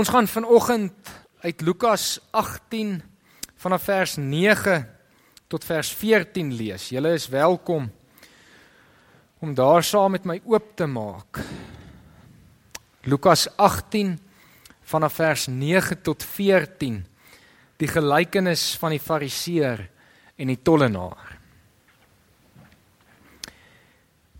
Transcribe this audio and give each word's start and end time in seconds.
Ons 0.00 0.08
gaan 0.08 0.28
vanoggend 0.28 1.08
uit 1.40 1.60
Lukas 1.60 2.20
18 2.30 3.02
vanaf 3.60 3.82
vers 3.82 4.14
9 4.16 4.88
tot 5.46 5.64
vers 5.64 5.90
14 5.92 6.54
lees. 6.56 6.86
Julle 6.88 7.12
is 7.12 7.26
welkom 7.28 7.90
om 9.44 9.52
daar 9.54 9.84
saam 9.84 10.16
met 10.16 10.24
my 10.24 10.38
oop 10.48 10.72
te 10.76 10.88
maak. 10.88 11.42
Lukas 13.04 13.44
18 13.60 14.16
vanaf 14.80 15.18
vers 15.20 15.46
9 15.52 16.00
tot 16.00 16.24
14. 16.24 17.04
Die 17.76 17.92
gelykenis 17.92 18.70
van 18.80 18.96
die 18.96 19.04
Fariseer 19.04 19.84
en 20.40 20.48
die 20.48 20.62
tollenaar. 20.64 21.36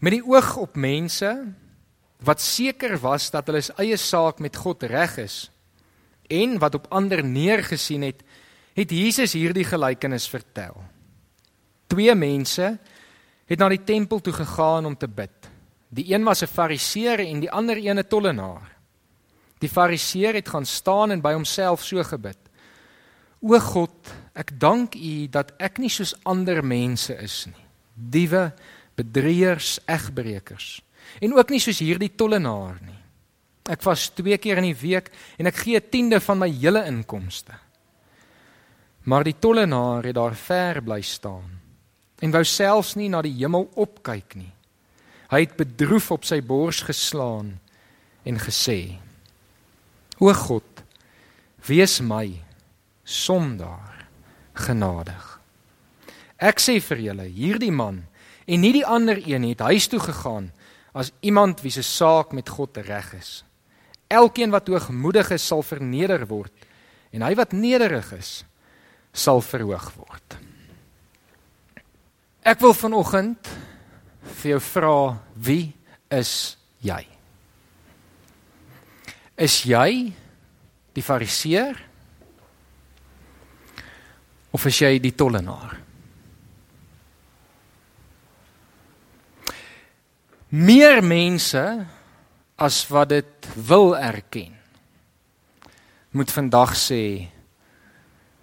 Met 0.00 0.16
die 0.16 0.24
oog 0.24 0.56
op 0.56 0.80
mense 0.80 1.36
wat 2.24 2.40
seker 2.40 2.98
was 3.00 3.28
dat 3.32 3.48
hulle 3.48 3.62
eie 3.80 3.96
saak 3.96 4.40
met 4.40 4.56
God 4.56 4.88
reg 4.88 5.20
is 5.20 5.50
en 6.30 6.58
wat 6.62 6.78
op 6.78 6.88
ander 6.94 7.24
neergesien 7.24 8.06
het, 8.06 8.22
het 8.76 8.90
Jesus 8.90 9.34
hierdie 9.34 9.66
gelykenis 9.66 10.28
vertel. 10.30 10.76
Twee 11.90 12.14
mense 12.14 12.78
het 13.50 13.58
na 13.58 13.68
die 13.72 13.82
tempel 13.84 14.22
toe 14.22 14.32
gegaan 14.32 14.86
om 14.86 14.96
te 14.96 15.08
bid. 15.10 15.50
Die 15.90 16.06
een 16.14 16.24
was 16.24 16.42
'n 16.42 16.46
Fariseer 16.46 17.18
en 17.18 17.40
die 17.40 17.50
ander 17.50 17.76
een 17.76 17.98
'n 17.98 18.08
tollenaar. 18.08 18.76
Die 19.58 19.68
Fariseer 19.68 20.34
het 20.34 20.48
gaan 20.48 20.66
staan 20.66 21.10
en 21.10 21.20
by 21.20 21.32
homself 21.32 21.84
so 21.84 22.02
gebid: 22.02 22.38
O 23.40 23.58
God, 23.58 24.14
ek 24.34 24.60
dank 24.60 24.94
U 24.94 25.28
dat 25.28 25.52
ek 25.58 25.78
nie 25.78 25.88
soos 25.88 26.14
ander 26.22 26.64
mense 26.64 27.14
is 27.14 27.46
nie. 27.46 27.66
Diewe, 27.94 28.52
bedrieërs, 28.94 29.80
egbreekers 29.86 30.82
en 31.18 31.34
ook 31.34 31.50
nie 31.50 31.60
soos 31.60 31.80
hierdie 31.82 32.12
tollenaar 32.14 32.78
nie. 32.84 32.99
Ek 33.68 33.82
vas 33.82 34.08
twee 34.14 34.38
keer 34.38 34.58
in 34.58 34.70
die 34.70 34.80
week 34.80 35.10
en 35.38 35.46
ek 35.46 35.56
gee 35.64 35.76
'n 35.76 35.90
tiende 35.90 36.20
van 36.20 36.38
my 36.38 36.48
hele 36.48 36.84
inkomste. 36.86 37.52
Maar 39.04 39.24
die 39.24 39.38
tollenaar 39.38 40.04
het 40.04 40.14
daar 40.14 40.34
ver 40.34 40.82
bly 40.82 41.00
staan 41.02 41.60
en 42.20 42.30
wou 42.30 42.44
selfs 42.44 42.96
nie 42.96 43.08
na 43.08 43.22
die 43.22 43.32
hemel 43.32 43.70
opkyk 43.74 44.34
nie. 44.34 44.52
Hy 45.30 45.40
het 45.40 45.56
bedroef 45.56 46.10
op 46.10 46.24
sy 46.24 46.40
bors 46.42 46.82
geslaan 46.82 47.58
en 48.24 48.38
gesê: 48.38 48.98
O 50.18 50.32
God, 50.34 50.82
wees 51.66 52.00
my 52.00 52.42
sondaar 53.04 54.06
genadig. 54.52 55.40
Ek 56.36 56.60
sê 56.60 56.80
vir 56.80 56.98
julle, 56.98 57.28
hierdie 57.28 57.72
man 57.72 58.04
en 58.46 58.60
nie 58.60 58.72
die 58.72 58.86
ander 58.86 59.20
een 59.20 59.44
het 59.48 59.60
huis 59.60 59.86
toe 59.88 60.00
gegaan 60.00 60.50
as 60.92 61.12
iemand 61.20 61.62
wie 61.62 61.70
se 61.70 61.84
saak 61.86 62.32
met 62.32 62.48
God 62.48 62.76
reg 62.76 63.12
is. 63.14 63.44
Elkeen 64.10 64.50
wat 64.50 64.68
hoogmoedig 64.68 65.30
is, 65.36 65.46
sal 65.46 65.62
verneder 65.62 66.26
word 66.28 66.66
en 67.14 67.24
hy 67.26 67.32
wat 67.38 67.54
nederig 67.56 68.06
is, 68.14 68.44
sal 69.10 69.42
verhoog 69.42 69.88
word. 69.98 70.36
Ek 72.46 72.60
wil 72.62 72.74
vanoggend 72.74 73.50
vir 74.40 74.52
jou 74.54 74.60
vra, 74.62 74.94
wie 75.34 75.72
is 76.14 76.56
jy? 76.86 77.02
Is 79.40 79.62
jy 79.66 79.90
die 80.94 81.04
fariseer 81.04 81.78
of 84.50 84.66
is 84.66 84.82
jy 84.82 84.96
die 85.02 85.14
tollenaar? 85.14 85.80
meer 90.50 90.98
mense 91.02 91.62
as 92.60 92.82
wat 92.92 93.08
dit 93.08 93.50
wil 93.66 93.94
erken. 93.96 94.52
Moet 96.12 96.32
vandag 96.34 96.74
sê 96.76 97.02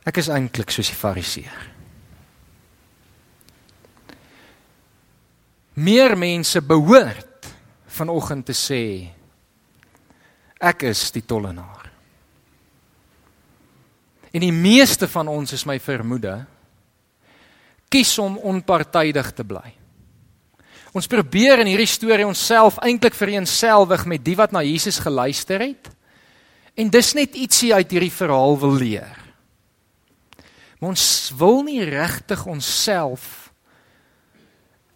ek 0.07 0.21
is 0.23 0.31
eintlik 0.31 0.71
soos 0.73 0.89
die 0.89 0.97
fariseer. 0.97 1.63
Meer 5.77 6.15
mense 6.17 6.63
behoort 6.65 7.49
vanoggend 7.99 8.47
te 8.49 8.55
sê 8.57 8.83
ek 10.57 10.87
is 10.89 11.03
die 11.13 11.25
tollenaar. 11.27 11.85
En 14.33 14.41
die 14.41 14.55
meeste 14.55 15.05
van 15.11 15.29
ons 15.29 15.53
is 15.53 15.67
my 15.69 15.77
vermoede 15.81 16.39
kies 17.87 18.17
om 18.19 18.39
onpartydig 18.41 19.29
te 19.37 19.45
bly 19.47 19.76
Ons 20.95 21.09
probeer 21.11 21.59
in 21.59 21.69
hierdie 21.71 21.89
storie 21.89 22.27
onsself 22.27 22.77
eintlik 22.83 23.15
vereensgewig 23.17 24.05
met 24.05 24.23
die 24.23 24.35
wat 24.39 24.53
na 24.55 24.63
Jesus 24.63 24.99
geluister 25.03 25.59
het. 25.59 25.89
En 26.77 26.91
dis 26.93 27.13
net 27.17 27.35
ietsie 27.35 27.73
uit 27.73 27.91
hierdie 27.91 28.13
verhaal 28.13 28.55
wil 28.61 28.77
leer. 28.77 29.17
Maar 30.77 30.93
ons 30.93 31.33
wil 31.37 31.63
nie 31.65 31.81
regtig 31.83 32.45
onsself 32.45 33.47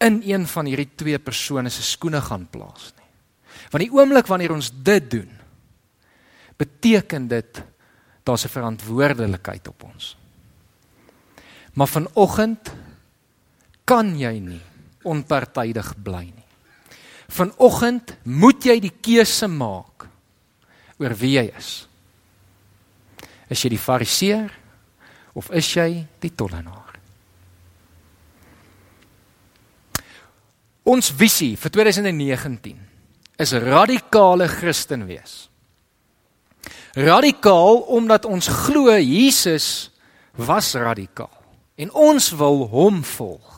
in 0.01 0.21
een 0.25 0.47
van 0.47 0.69
hierdie 0.69 0.89
twee 0.95 1.19
persone 1.19 1.69
se 1.69 1.83
skoene 1.85 2.21
gaan 2.21 2.47
plaas 2.49 2.91
nie. 2.95 3.09
Want 3.73 3.83
die 3.85 3.93
oomblik 3.93 4.29
wanneer 4.29 4.53
ons 4.53 4.71
dit 4.71 5.09
doen, 5.11 5.29
beteken 6.57 7.27
dit 7.27 7.61
daar's 8.23 8.45
'n 8.45 8.53
verantwoordelikheid 8.53 9.67
op 9.67 9.83
ons. 9.83 10.17
Maar 11.73 11.87
vanoggend 11.87 12.73
kan 13.85 14.17
jy 14.17 14.39
nie 14.39 14.61
onpartydig 15.07 15.93
bly 16.03 16.25
nie. 16.29 16.47
Vanoggend 17.31 18.15
moet 18.27 18.65
jy 18.65 18.77
die 18.83 18.93
keuse 19.01 19.47
maak 19.47 20.07
oor 20.99 21.15
wie 21.17 21.37
jy 21.37 21.47
is. 21.57 21.71
Is 23.51 23.63
jy 23.63 23.73
die 23.73 23.81
fariseer 23.81 24.51
of 25.35 25.49
is 25.55 25.69
jy 25.75 26.03
die 26.23 26.33
tollenaar? 26.35 26.91
Ons 30.91 31.11
visie 31.13 31.53
vir 31.61 31.71
2019 31.71 32.77
is 33.41 33.53
radikale 33.63 34.47
Christen 34.49 35.05
wees. 35.07 35.45
Radikaal 36.97 37.85
omdat 37.95 38.25
ons 38.25 38.49
glo 38.65 38.91
Jesus 38.97 39.91
was 40.35 40.73
radikaal 40.75 41.37
en 41.81 41.93
ons 41.95 42.31
wil 42.37 42.65
hom 42.71 42.99
volg. 43.15 43.50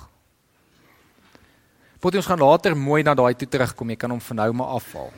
Wat 2.03 2.15
ons 2.19 2.27
gaan 2.27 2.41
later 2.43 2.75
mooi 2.75 2.99
na 3.03 3.13
daai 3.15 3.31
toe 3.39 3.47
terugkom, 3.47 3.93
jy 3.93 3.99
kan 4.01 4.11
hom 4.11 4.19
van 4.19 4.41
nou 4.41 4.49
maar 4.59 4.75
afval. 4.75 5.11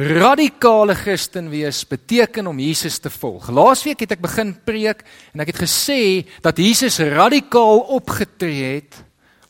Radikale 0.00 0.94
Christen 0.94 1.50
wees 1.50 1.82
beteken 1.86 2.48
om 2.50 2.58
Jesus 2.58 2.98
te 3.02 3.10
volg. 3.10 3.50
Laasweek 3.54 4.02
het 4.02 4.16
ek 4.16 4.22
begin 4.22 4.52
preek 4.66 5.04
en 5.34 5.42
ek 5.44 5.52
het 5.52 5.60
gesê 5.64 6.00
dat 6.42 6.58
Jesus 6.58 6.98
radikaal 7.12 7.84
opgetree 7.94 8.78
het 8.80 8.98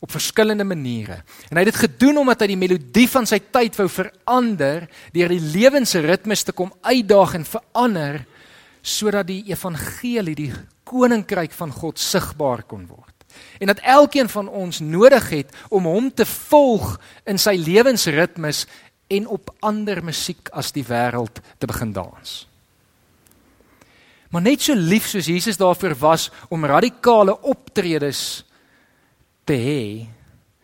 op 0.01 0.13
verskillende 0.13 0.65
maniere. 0.65 1.21
En 1.49 1.57
hy 1.57 1.63
het 1.63 1.71
dit 1.71 1.83
gedoen 1.85 2.21
omdat 2.23 2.41
hy 2.41 2.51
die 2.53 2.59
melodie 2.61 3.07
van 3.09 3.29
sy 3.29 3.39
tyd 3.53 3.77
wou 3.77 3.87
verander 3.89 4.89
deur 5.13 5.33
die 5.33 5.45
lewensritmes 5.53 6.45
te 6.45 6.57
kom 6.57 6.73
uitdaag 6.81 7.37
en 7.39 7.47
verander 7.47 8.21
sodat 8.81 9.29
die 9.29 9.43
evangelie, 9.53 10.35
die 10.37 10.53
koninkryk 10.89 11.53
van 11.53 11.73
God 11.73 12.01
sigbaar 12.01 12.65
kon 12.69 12.85
word 12.89 13.10
en 13.59 13.67
dat 13.67 13.79
elkeen 13.79 14.29
van 14.29 14.47
ons 14.47 14.79
nodig 14.79 15.29
het 15.29 15.55
om 15.69 15.85
hom 15.85 16.13
te 16.13 16.25
volg 16.25 16.99
in 17.25 17.37
sy 17.37 17.55
lewensritmes 17.57 18.65
en 19.11 19.27
op 19.27 19.51
ander 19.59 20.03
musiek 20.03 20.49
as 20.55 20.71
die 20.71 20.85
wêreld 20.87 21.41
te 21.57 21.67
begin 21.67 21.91
dans. 21.93 22.47
Maar 24.31 24.41
net 24.41 24.63
so 24.63 24.73
lief 24.75 25.09
soos 25.11 25.27
Jesus 25.27 25.59
daarvoor 25.59 25.95
was 25.99 26.29
om 26.49 26.65
radikale 26.65 27.35
optredes 27.41 28.45
te 29.43 29.57
hê, 29.59 29.83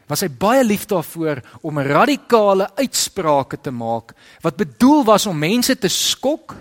was 0.07 0.23
hy 0.23 0.29
baie 0.31 0.63
lief 0.63 0.85
daarvoor 0.87 1.41
om 1.67 1.81
radikale 1.83 2.69
uitsprake 2.79 3.59
te 3.59 3.73
maak 3.75 4.13
wat 4.43 4.59
bedoel 4.59 5.03
was 5.07 5.27
om 5.27 5.37
mense 5.37 5.75
te 5.75 5.91
skok 5.91 6.55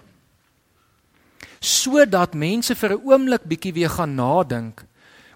sodat 1.63 2.35
mense 2.35 2.75
vir 2.75 2.95
'n 2.95 3.03
oomblik 3.07 3.47
bietjie 3.47 3.73
weer 3.73 3.91
gaan 3.91 4.15
nadink 4.15 4.83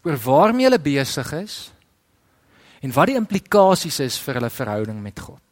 oor 0.02 0.17
waarmee 0.17 0.69
hulle 0.69 0.81
besig 0.81 1.32
is 1.32 1.70
en 2.81 2.93
wat 2.97 3.11
die 3.11 3.19
implikasies 3.20 4.00
is 4.00 4.19
vir 4.25 4.41
hulle 4.41 4.50
verhouding 4.50 5.00
met 5.02 5.20
God. 5.20 5.43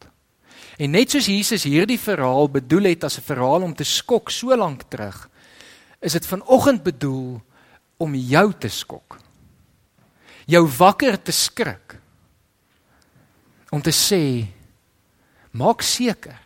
En 0.79 0.91
net 0.95 1.11
soos 1.11 1.27
Jesus 1.27 1.67
hierdie 1.67 1.99
verhaal 1.99 2.49
bedoel 2.49 2.89
het 2.93 3.03
as 3.03 3.19
'n 3.19 3.27
verhaal 3.27 3.61
om 3.61 3.73
te 3.75 3.83
skok 3.83 4.31
so 4.31 4.55
lank 4.55 4.83
terug, 4.89 5.29
is 6.01 6.13
dit 6.13 6.25
vanoggend 6.25 6.83
bedoel 6.83 7.41
om 7.97 8.15
jou 8.15 8.53
te 8.59 8.69
skok. 8.69 9.19
Jou 10.45 10.67
wakker 10.77 11.21
te 11.21 11.31
skrik. 11.31 11.99
Om 13.69 13.81
te 13.81 13.91
sê 13.91 14.47
maak 15.51 15.81
seker. 15.81 16.39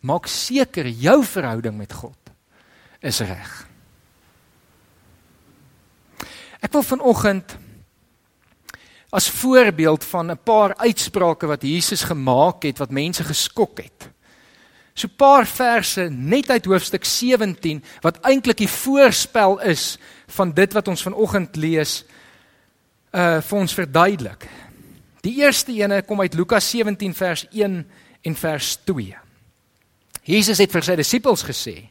Maak 0.00 0.26
seker 0.26 0.86
jou 0.86 1.24
verhouding 1.24 1.76
met 1.76 1.92
God 1.92 2.30
is 3.00 3.20
reg. 3.20 3.67
Ek 6.60 6.72
wil 6.72 6.82
vanoggend 6.82 7.56
as 9.10 9.30
voorbeeld 9.30 10.04
van 10.04 10.30
'n 10.30 10.42
paar 10.44 10.76
uitsprake 10.76 11.46
wat 11.46 11.62
Jesus 11.62 12.02
gemaak 12.02 12.62
het 12.62 12.78
wat 12.78 12.90
mense 12.90 13.24
geskok 13.24 13.78
het. 13.78 14.10
so 14.98 15.06
'n 15.06 15.16
paar 15.16 15.46
verse 15.46 16.08
net 16.10 16.50
uit 16.50 16.64
hoofstuk 16.64 17.04
17 17.04 17.84
wat 18.00 18.20
eintlik 18.20 18.56
die 18.56 18.68
voorspel 18.68 19.60
is 19.60 19.98
van 20.26 20.52
dit 20.52 20.72
wat 20.72 20.88
ons 20.88 21.02
vanoggend 21.02 21.56
lees 21.56 22.04
uh 23.12 23.40
vir 23.40 23.58
ons 23.58 23.74
verduidelik. 23.74 24.48
Die 25.20 25.36
eerste 25.40 25.72
ene 25.72 26.02
kom 26.02 26.20
uit 26.20 26.34
Lukas 26.34 26.70
17 26.70 27.14
vers 27.14 27.46
1 27.50 27.90
en 28.22 28.34
vers 28.34 28.76
2. 28.84 29.16
Jesus 30.22 30.58
het 30.58 30.70
vir 30.70 30.82
sy 30.82 30.96
disippels 30.96 31.42
gesê: 31.42 31.88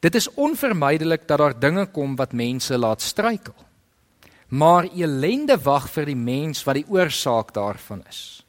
Dit 0.00 0.14
is 0.14 0.28
onvermydelik 0.34 1.28
dat 1.28 1.38
daar 1.38 1.58
dinge 1.58 1.86
kom 1.86 2.16
wat 2.16 2.32
mense 2.32 2.78
laat 2.78 3.02
struikel. 3.02 3.54
Maar 4.54 4.86
elende 4.94 5.56
wag 5.58 5.88
vir 5.90 6.12
die 6.12 6.18
mens 6.18 6.62
wat 6.66 6.78
die 6.78 6.86
oorsaak 6.88 7.50
daarvan 7.56 8.04
is. 8.08 8.44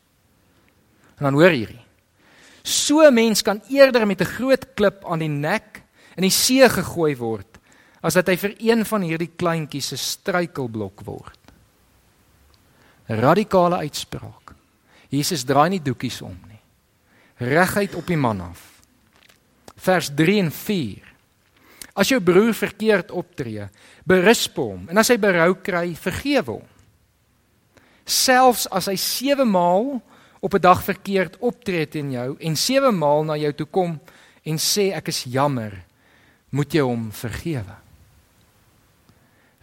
En 1.17 1.29
dan 1.29 1.37
hoor 1.39 1.55
hierdie. 1.55 1.81
So 2.61 3.01
'n 3.01 3.13
mens 3.13 3.41
kan 3.41 3.61
eerder 3.69 4.07
met 4.07 4.21
'n 4.21 4.33
groot 4.37 4.73
klip 4.73 5.05
aan 5.05 5.19
die 5.19 5.29
nek 5.29 5.83
in 6.15 6.21
die 6.21 6.31
see 6.31 6.69
gegooi 6.69 7.15
word 7.15 7.57
as 8.01 8.13
dat 8.13 8.27
hy 8.27 8.37
vir 8.37 8.53
een 8.59 8.85
van 8.85 9.01
hierdie 9.01 9.31
kleintjies 9.35 9.87
se 9.87 9.97
struikelblok 9.97 11.01
word. 11.05 11.39
'n 13.09 13.19
Radikale 13.19 13.75
uitspraak. 13.75 14.53
Jesus 15.09 15.43
draai 15.43 15.69
nie 15.69 15.81
doekies 15.81 16.21
om 16.21 16.37
nie. 16.47 16.61
Reguit 17.37 17.95
op 17.95 18.07
die 18.07 18.17
man 18.17 18.41
af. 18.41 18.81
Vers 19.75 20.09
3 20.15 20.39
en 20.39 20.51
4. 20.51 21.14
As 21.95 22.11
jou 22.11 22.19
broer 22.19 22.53
verkeerd 22.53 23.11
optree, 23.15 23.69
berisp 24.03 24.57
hom 24.59 24.89
en 24.91 24.99
as 24.99 25.09
hy 25.13 25.17
berou 25.17 25.53
kry, 25.63 25.93
vergewe 25.95 26.57
hom. 26.57 26.67
Selfs 28.05 28.67
as 28.67 28.89
hy 28.91 28.97
7 28.99 29.47
maal 29.47 30.01
op 30.43 30.53
'n 30.53 30.61
dag 30.61 30.83
verkeerd 30.83 31.39
optree 31.39 31.87
teen 31.87 32.11
jou 32.11 32.35
en 32.39 32.55
7 32.55 32.91
maal 32.93 33.23
na 33.23 33.37
jou 33.37 33.53
toe 33.53 33.65
kom 33.65 33.99
en 34.43 34.57
sê 34.57 34.93
ek 34.93 35.07
is 35.07 35.23
jammer, 35.23 35.73
moet 36.51 36.73
jy 36.73 36.81
hom 36.81 37.11
vergewe. 37.11 37.75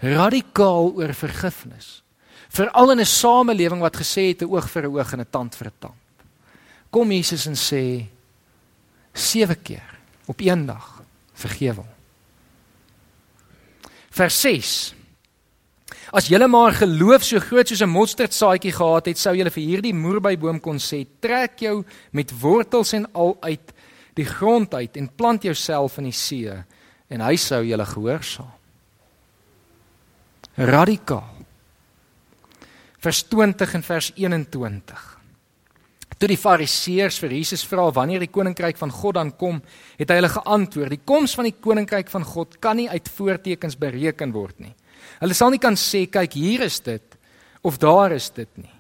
Radikaal 0.03 0.93
oor 0.97 1.15
vergifnis 1.15 2.03
veral 2.49 2.91
in 2.91 3.01
'n 3.01 3.07
samelewing 3.07 3.81
wat 3.81 3.97
gesê 3.97 4.29
het 4.29 4.43
'n 4.43 4.51
oog 4.51 4.69
vir 4.71 4.83
'n 4.83 4.95
oog 4.97 5.13
en 5.13 5.21
'n 5.21 5.31
tand 5.31 5.55
vir 5.55 5.67
'n 5.69 5.79
tand. 5.79 5.95
Kom 6.91 7.13
Jesus 7.13 7.47
en 7.47 7.55
sê 7.55 8.07
sewe 9.15 9.55
keer 9.55 9.99
op 10.27 10.41
een 10.41 10.67
dag 10.67 11.03
vergewe. 11.35 11.85
Vers 14.13 14.41
6 14.45 14.95
As 16.13 16.29
julle 16.29 16.45
maar 16.49 16.77
geloof 16.77 17.25
so 17.25 17.41
groot 17.41 17.69
soos 17.69 17.81
'n 17.81 17.89
mosterdsaadjie 17.89 18.73
gehad 18.73 19.07
het, 19.07 19.19
sou 19.19 19.35
julle 19.35 19.51
vir 19.51 19.65
hierdie 19.65 19.95
moerbeiboom 19.95 20.61
kon 20.61 20.77
sê: 20.79 21.07
"Trek 21.21 21.59
jou 21.61 21.85
met 22.13 22.33
wortels 22.41 22.93
en 22.93 23.07
al 23.15 23.37
uit 23.41 23.73
die 24.15 24.25
grond 24.25 24.75
uit 24.75 24.97
en 24.97 25.09
plant 25.09 25.43
jouself 25.43 25.99
in 25.99 26.05
die 26.05 26.13
see," 26.13 26.53
en 27.09 27.21
hy 27.21 27.37
sou 27.37 27.65
julle 27.65 27.87
gehoorsaam. 27.87 28.53
Radikaal 30.57 31.33
vers 33.03 33.23
20 33.23 33.75
en 33.75 33.83
vers 33.83 34.13
21. 34.15 35.12
Toe 36.23 36.29
die 36.31 36.39
fariseërs 36.39 37.17
vir 37.19 37.33
Jesus 37.35 37.65
vra 37.67 37.89
wanneer 37.91 38.23
die 38.23 38.31
koninkryk 38.31 38.77
van 38.79 38.93
God 38.95 39.17
dan 39.17 39.33
kom, 39.35 39.57
het 39.99 40.07
hy 40.13 40.21
hulle 40.21 40.29
geantwoord: 40.31 40.93
"Die 40.95 41.03
koms 41.03 41.35
van 41.35 41.49
die 41.49 41.57
koninkryk 41.59 42.13
van 42.13 42.23
God 42.23 42.61
kan 42.63 42.79
nie 42.79 42.87
uit 42.87 43.09
voortekens 43.11 43.75
bereken 43.75 44.31
word 44.31 44.61
nie. 44.61 44.71
Hulle 45.19 45.35
sal 45.35 45.51
nie 45.51 45.59
kan 45.59 45.75
sê 45.75 46.05
kyk 46.07 46.39
hier 46.39 46.63
is 46.63 46.79
dit 46.79 47.19
of 47.67 47.81
daar 47.83 48.15
is 48.15 48.31
dit 48.31 48.49
nie, 48.55 48.71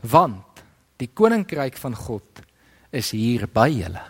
want 0.00 0.64
die 0.96 1.10
koninkryk 1.12 1.76
van 1.76 1.94
God 1.94 2.40
is 2.90 3.10
hier 3.10 3.44
by 3.52 3.68
julle." 3.68 4.08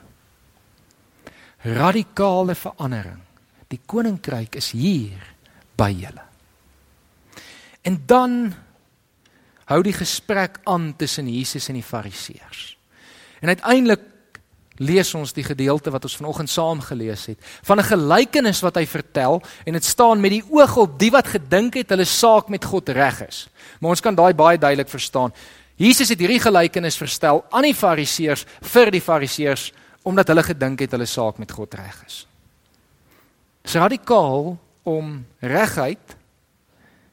Radikale 1.67 2.55
verandering. 2.55 3.21
Die 3.69 3.81
koninkryk 3.87 4.55
is 4.55 4.71
hier 4.71 5.19
by 5.77 5.91
julle. 5.91 6.23
En 7.83 8.03
dan 8.07 8.55
hou 9.71 9.83
die 9.83 9.97
gesprek 9.97 10.59
aan 10.65 10.95
tussen 10.97 11.29
Jesus 11.29 11.69
en 11.69 11.75
die 11.75 11.87
Fariseërs. 11.87 12.77
En 13.41 13.49
uiteindelik 13.49 14.09
lees 14.83 15.15
ons 15.15 15.35
die 15.37 15.45
gedeelte 15.45 15.93
wat 15.93 16.05
ons 16.09 16.17
vanoggend 16.17 16.51
saam 16.51 16.81
gelees 16.81 17.27
het 17.27 17.39
van 17.63 17.79
'n 17.79 17.91
gelykenis 17.91 18.63
wat 18.63 18.77
hy 18.77 18.87
vertel 18.87 19.43
en 19.67 19.73
dit 19.73 19.85
staan 19.85 20.21
met 20.21 20.31
die 20.31 20.45
oog 20.51 20.77
op 20.77 20.99
die 20.99 21.11
wat 21.11 21.27
gedink 21.27 21.75
het 21.75 21.91
hulle 21.91 22.05
saak 22.05 22.49
met 22.49 22.65
God 22.65 22.89
reg 22.89 23.27
is. 23.29 23.49
Maar 23.81 23.91
ons 23.91 24.01
kan 24.01 24.15
daai 24.15 24.35
baie 24.35 24.59
duidelik 24.59 24.89
verstaan. 24.89 25.33
Jesus 25.77 26.09
het 26.09 26.19
hierdie 26.19 26.41
gelykenis 26.41 26.97
verstel 26.97 27.45
aan 27.51 27.63
die 27.63 27.75
Fariseërs 27.75 28.45
vir 28.61 28.91
die 28.91 29.01
Fariseërs 29.01 29.73
omdat 30.03 30.29
hulle 30.29 30.43
gedink 30.43 30.81
het 30.81 30.91
hulle 30.91 31.07
saak 31.07 31.39
met 31.39 31.53
God 31.53 31.75
reg 31.75 32.05
is. 32.07 32.27
Dis 33.63 33.75
radikaal 33.75 34.59
om 34.83 35.27
regheid 35.41 36.17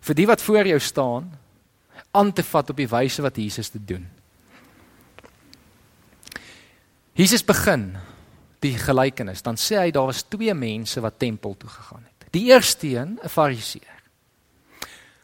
vir 0.02 0.16
die 0.16 0.28
wat 0.28 0.42
voor 0.42 0.68
jou 0.68 0.80
staan 0.80 1.30
aan 2.12 2.34
te 2.34 2.44
vat 2.44 2.70
op 2.70 2.78
die 2.78 2.90
wyse 2.90 3.22
wat 3.22 3.38
Jesus 3.38 3.70
dit 3.72 3.88
doen. 3.88 4.08
Jesus 7.14 7.44
begin 7.46 7.98
die 8.64 8.76
gelykenis, 8.80 9.44
dan 9.44 9.60
sê 9.60 9.78
hy 9.80 9.92
daar 9.92 10.10
was 10.10 10.26
twee 10.28 10.54
mense 10.54 11.02
wat 11.04 11.20
tempel 11.20 11.56
toe 11.60 11.70
gegaan 11.70 12.04
het. 12.04 12.28
Die 12.32 12.50
eerste 12.52 12.88
een, 12.88 13.20
'n 13.24 13.30
Fariseer. 13.30 14.00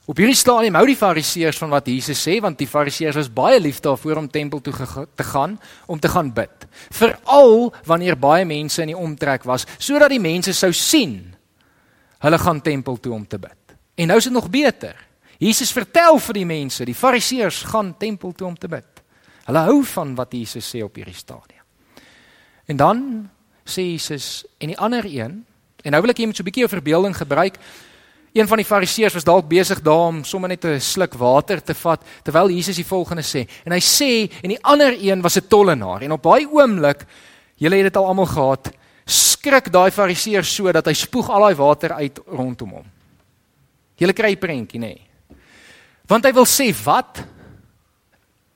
Op 0.05 0.19
hierdie 0.21 0.37
stadium 0.37 0.75
hou 0.77 0.85
die 0.85 0.97
Fariseërs 0.97 1.57
van 1.57 1.71
wat 1.73 1.87
Jesus 1.89 2.19
sê 2.21 2.35
want 2.41 2.59
die 2.61 2.69
Fariseërs 2.69 3.15
was 3.15 3.29
baie 3.33 3.57
lief 3.59 3.79
daarvoor 3.81 4.17
om 4.21 4.27
tempel 4.29 4.61
toe 4.61 4.73
te 5.15 5.23
gaan 5.23 5.57
om 5.89 5.99
te 5.99 6.07
gaan 6.07 6.29
bid. 6.33 6.67
Veral 6.93 7.73
wanneer 7.89 8.17
baie 8.17 8.45
mense 8.45 8.81
in 8.81 8.93
die 8.93 8.97
omtrek 8.97 9.43
was 9.49 9.65
sodat 9.79 10.13
die 10.13 10.21
mense 10.21 10.53
sou 10.53 10.69
sien 10.73 11.33
hulle 12.21 12.37
gaan 12.37 12.61
tempel 12.61 12.99
toe 13.01 13.13
om 13.13 13.25
te 13.27 13.39
bid. 13.41 13.75
En 13.97 14.07
nou 14.07 14.17
is 14.17 14.23
dit 14.29 14.33
nog 14.33 14.49
beter. 14.49 14.95
Jesus 15.37 15.71
vertel 15.71 16.19
vir 16.19 16.33
die 16.33 16.45
mense, 16.45 16.85
die 16.85 16.95
Fariseërs 16.95 17.63
gaan 17.71 17.97
tempel 17.97 18.31
toe 18.31 18.47
om 18.47 18.55
te 18.57 18.67
bid. 18.71 19.03
Hulle 19.45 19.65
hou 19.67 19.81
van 19.83 20.15
wat 20.15 20.33
Jesus 20.33 20.67
sê 20.71 20.81
op 20.83 20.95
hierdie 20.95 21.15
stadium. 21.17 21.63
En 22.65 22.77
dan 22.77 23.01
sê 23.65 23.83
Jesus 23.91 24.45
en 24.57 24.71
die 24.71 24.79
ander 24.79 25.05
een, 25.05 25.43
en 25.85 25.93
nou 25.93 26.01
wil 26.01 26.13
ek 26.13 26.17
hier 26.17 26.27
met 26.27 26.37
so 26.37 26.43
'n 26.43 26.49
bietjie 26.49 26.65
'n 26.65 26.77
verbeelding 26.77 27.15
gebruik. 27.15 27.57
Een 28.33 28.47
van 28.47 28.57
die 28.57 28.65
Fariseërs 28.65 29.13
was 29.13 29.23
dalk 29.23 29.47
besig 29.47 29.81
daarom 29.81 30.23
sommer 30.23 30.49
net 30.49 30.65
'n 30.65 30.79
sluk 30.79 31.13
water 31.13 31.61
te 31.63 31.73
vat 31.73 32.01
terwyl 32.23 32.49
Jesus 32.49 32.75
die 32.75 32.85
volgende 32.85 33.21
sê. 33.21 33.47
En 33.63 33.71
hy 33.71 33.79
sê 33.79 34.31
en 34.43 34.49
die 34.49 34.63
ander 34.63 34.97
een 34.99 35.21
was 35.21 35.37
'n 35.37 35.47
tollenaar. 35.47 36.01
En 36.01 36.11
op 36.11 36.23
daai 36.23 36.45
oomblik, 36.45 37.05
julle 37.55 37.75
het 37.75 37.93
dit 37.93 37.97
al 37.97 38.07
almal 38.07 38.25
gehad, 38.25 38.71
skrik 39.05 39.71
daai 39.71 39.91
Fariseër 39.91 40.43
so 40.43 40.71
dat 40.71 40.85
hy 40.85 40.93
spoeg 40.93 41.29
al 41.29 41.41
daai 41.41 41.55
water 41.55 41.93
uit 41.93 42.19
rondom 42.27 42.69
hom. 42.69 42.85
Julle 43.95 44.13
kry 44.13 44.31
'n 44.31 44.39
prentjie, 44.39 44.79
nê? 44.79 44.87
Nee. 44.87 45.04
Want 46.07 46.25
hy 46.25 46.33
wil 46.33 46.45
sê 46.45 46.69
wat 46.83 47.23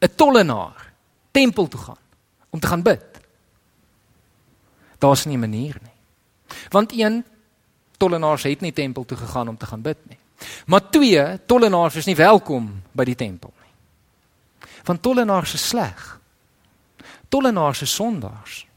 'n 0.01 0.15
tollenaar 0.15 0.93
tempel 1.31 1.67
toe 1.67 1.79
gaan 1.79 2.03
om 2.49 2.59
te 2.59 2.67
gaan 2.67 2.81
bid. 2.81 3.05
Daar's 4.97 5.25
nie 5.25 5.37
'n 5.37 5.39
manier 5.39 5.77
nie. 5.81 5.99
Want 6.69 6.91
een 6.91 7.25
tollenaars 7.97 8.43
het 8.43 8.61
nie 8.61 8.73
tempel 8.73 9.05
toe 9.05 9.17
gegaan 9.17 9.47
om 9.47 9.57
te 9.57 9.65
gaan 9.65 9.81
bid 9.81 9.97
nie. 10.07 10.17
Maar 10.65 10.89
twee 10.89 11.45
tollenaars 11.45 11.95
is 11.95 12.05
nie 12.05 12.15
welkom 12.15 12.81
by 12.91 13.03
die 13.03 13.15
tempel 13.15 13.53
nie. 13.61 13.73
Want 14.83 15.01
tollenaars 15.01 15.53
is 15.53 15.67
sleg. 15.67 16.19
Tollenaars 17.29 17.81
is 17.81 17.93
sondaars. 17.93 18.67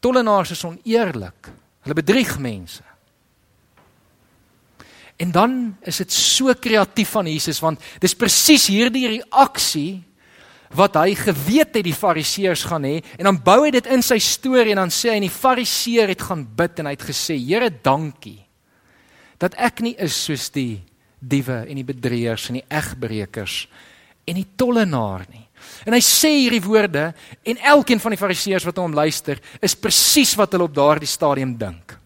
Tollenaars 0.00 0.50
is 0.50 0.64
oneerlik. 0.64 1.50
Hulle 1.80 1.94
bedrieg 1.94 2.38
mense. 2.38 2.82
En 5.22 5.30
dan 5.30 5.76
is 5.86 6.00
dit 6.02 6.12
so 6.12 6.54
kreatief 6.58 7.14
van 7.14 7.28
Jesus 7.30 7.60
want 7.62 7.82
dis 8.02 8.16
presies 8.18 8.66
hierdie 8.72 9.06
reaksie 9.18 10.02
wat 10.74 10.96
hy 10.98 11.14
geweet 11.14 11.76
het 11.76 11.86
die 11.86 11.94
fariseërs 11.94 12.64
gaan 12.66 12.86
hê 12.88 12.96
en 13.18 13.28
dan 13.28 13.38
bou 13.46 13.60
hy 13.62 13.70
dit 13.76 13.86
in 13.94 14.02
sy 14.02 14.18
storie 14.22 14.74
en 14.74 14.82
dan 14.82 14.94
sê 14.94 15.12
hy 15.12 15.20
en 15.20 15.28
die 15.28 15.36
fariseer 15.36 16.10
het 16.10 16.24
gaan 16.26 16.42
bid 16.56 16.82
en 16.82 16.90
hy 16.90 16.96
het 16.96 17.06
gesê 17.06 17.38
Here 17.38 17.70
dankie 17.70 18.40
dat 19.38 19.54
ek 19.60 19.84
nie 19.84 19.94
is 20.02 20.16
soos 20.26 20.48
die 20.54 20.82
diewe 21.20 21.62
en 21.68 21.78
die 21.78 21.86
bedrieërs 21.86 22.50
en 22.50 22.60
die 22.60 22.68
egbreekers 22.72 23.64
en 24.24 24.38
die 24.38 24.46
tollenaar 24.56 25.26
nie. 25.28 25.42
En 25.84 25.96
hy 25.96 26.00
sê 26.04 26.30
hierdie 26.32 26.62
woorde 26.64 27.10
en 27.44 27.60
elkeen 27.72 28.00
van 28.00 28.14
die 28.14 28.20
fariseërs 28.20 28.66
wat 28.68 28.80
hom 28.80 28.96
luister 28.96 29.40
is 29.64 29.76
presies 29.76 30.34
wat 30.38 30.54
hulle 30.54 30.68
op 30.68 30.76
daardie 30.76 31.08
stadium 31.08 31.54
dink. 31.60 31.96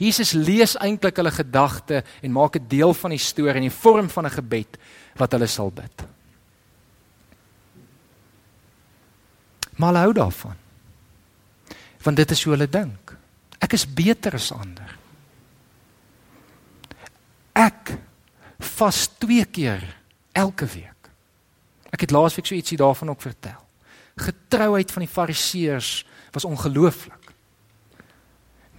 Jesus 0.00 0.32
lees 0.32 0.78
eintlik 0.80 1.18
hulle 1.20 1.32
gedagte 1.34 2.00
en 2.24 2.32
maak 2.32 2.56
dit 2.56 2.70
deel 2.78 2.94
van 2.96 3.12
die 3.12 3.20
storie 3.20 3.60
in 3.60 3.68
die 3.68 3.74
vorm 3.74 4.08
van 4.08 4.26
'n 4.26 4.38
gebed 4.38 4.78
wat 5.16 5.32
hulle 5.32 5.46
sal 5.46 5.70
bid. 5.70 6.04
Maar 9.76 9.94
hou 9.94 10.12
daarvan. 10.12 10.56
Want 12.02 12.16
dit 12.16 12.30
is 12.30 12.42
hoe 12.44 12.52
hulle 12.52 12.68
dink. 12.68 13.16
Ek 13.58 13.72
is 13.72 13.84
beter 13.84 14.34
as 14.34 14.52
ander. 14.52 14.96
Ek 17.52 17.98
vas 18.58 19.08
twee 19.18 19.44
keer 19.44 19.84
elke 20.32 20.66
week. 20.66 21.10
Ek 21.90 22.00
het 22.00 22.10
laasweek 22.10 22.46
so 22.46 22.54
ietsie 22.54 22.78
daarvan 22.80 23.10
ook 23.10 23.20
vertel. 23.20 23.60
Getrouheid 24.16 24.92
van 24.92 25.04
die 25.04 25.12
fariseërs 25.12 26.06
was 26.32 26.44
ongelooflik. 26.44 27.19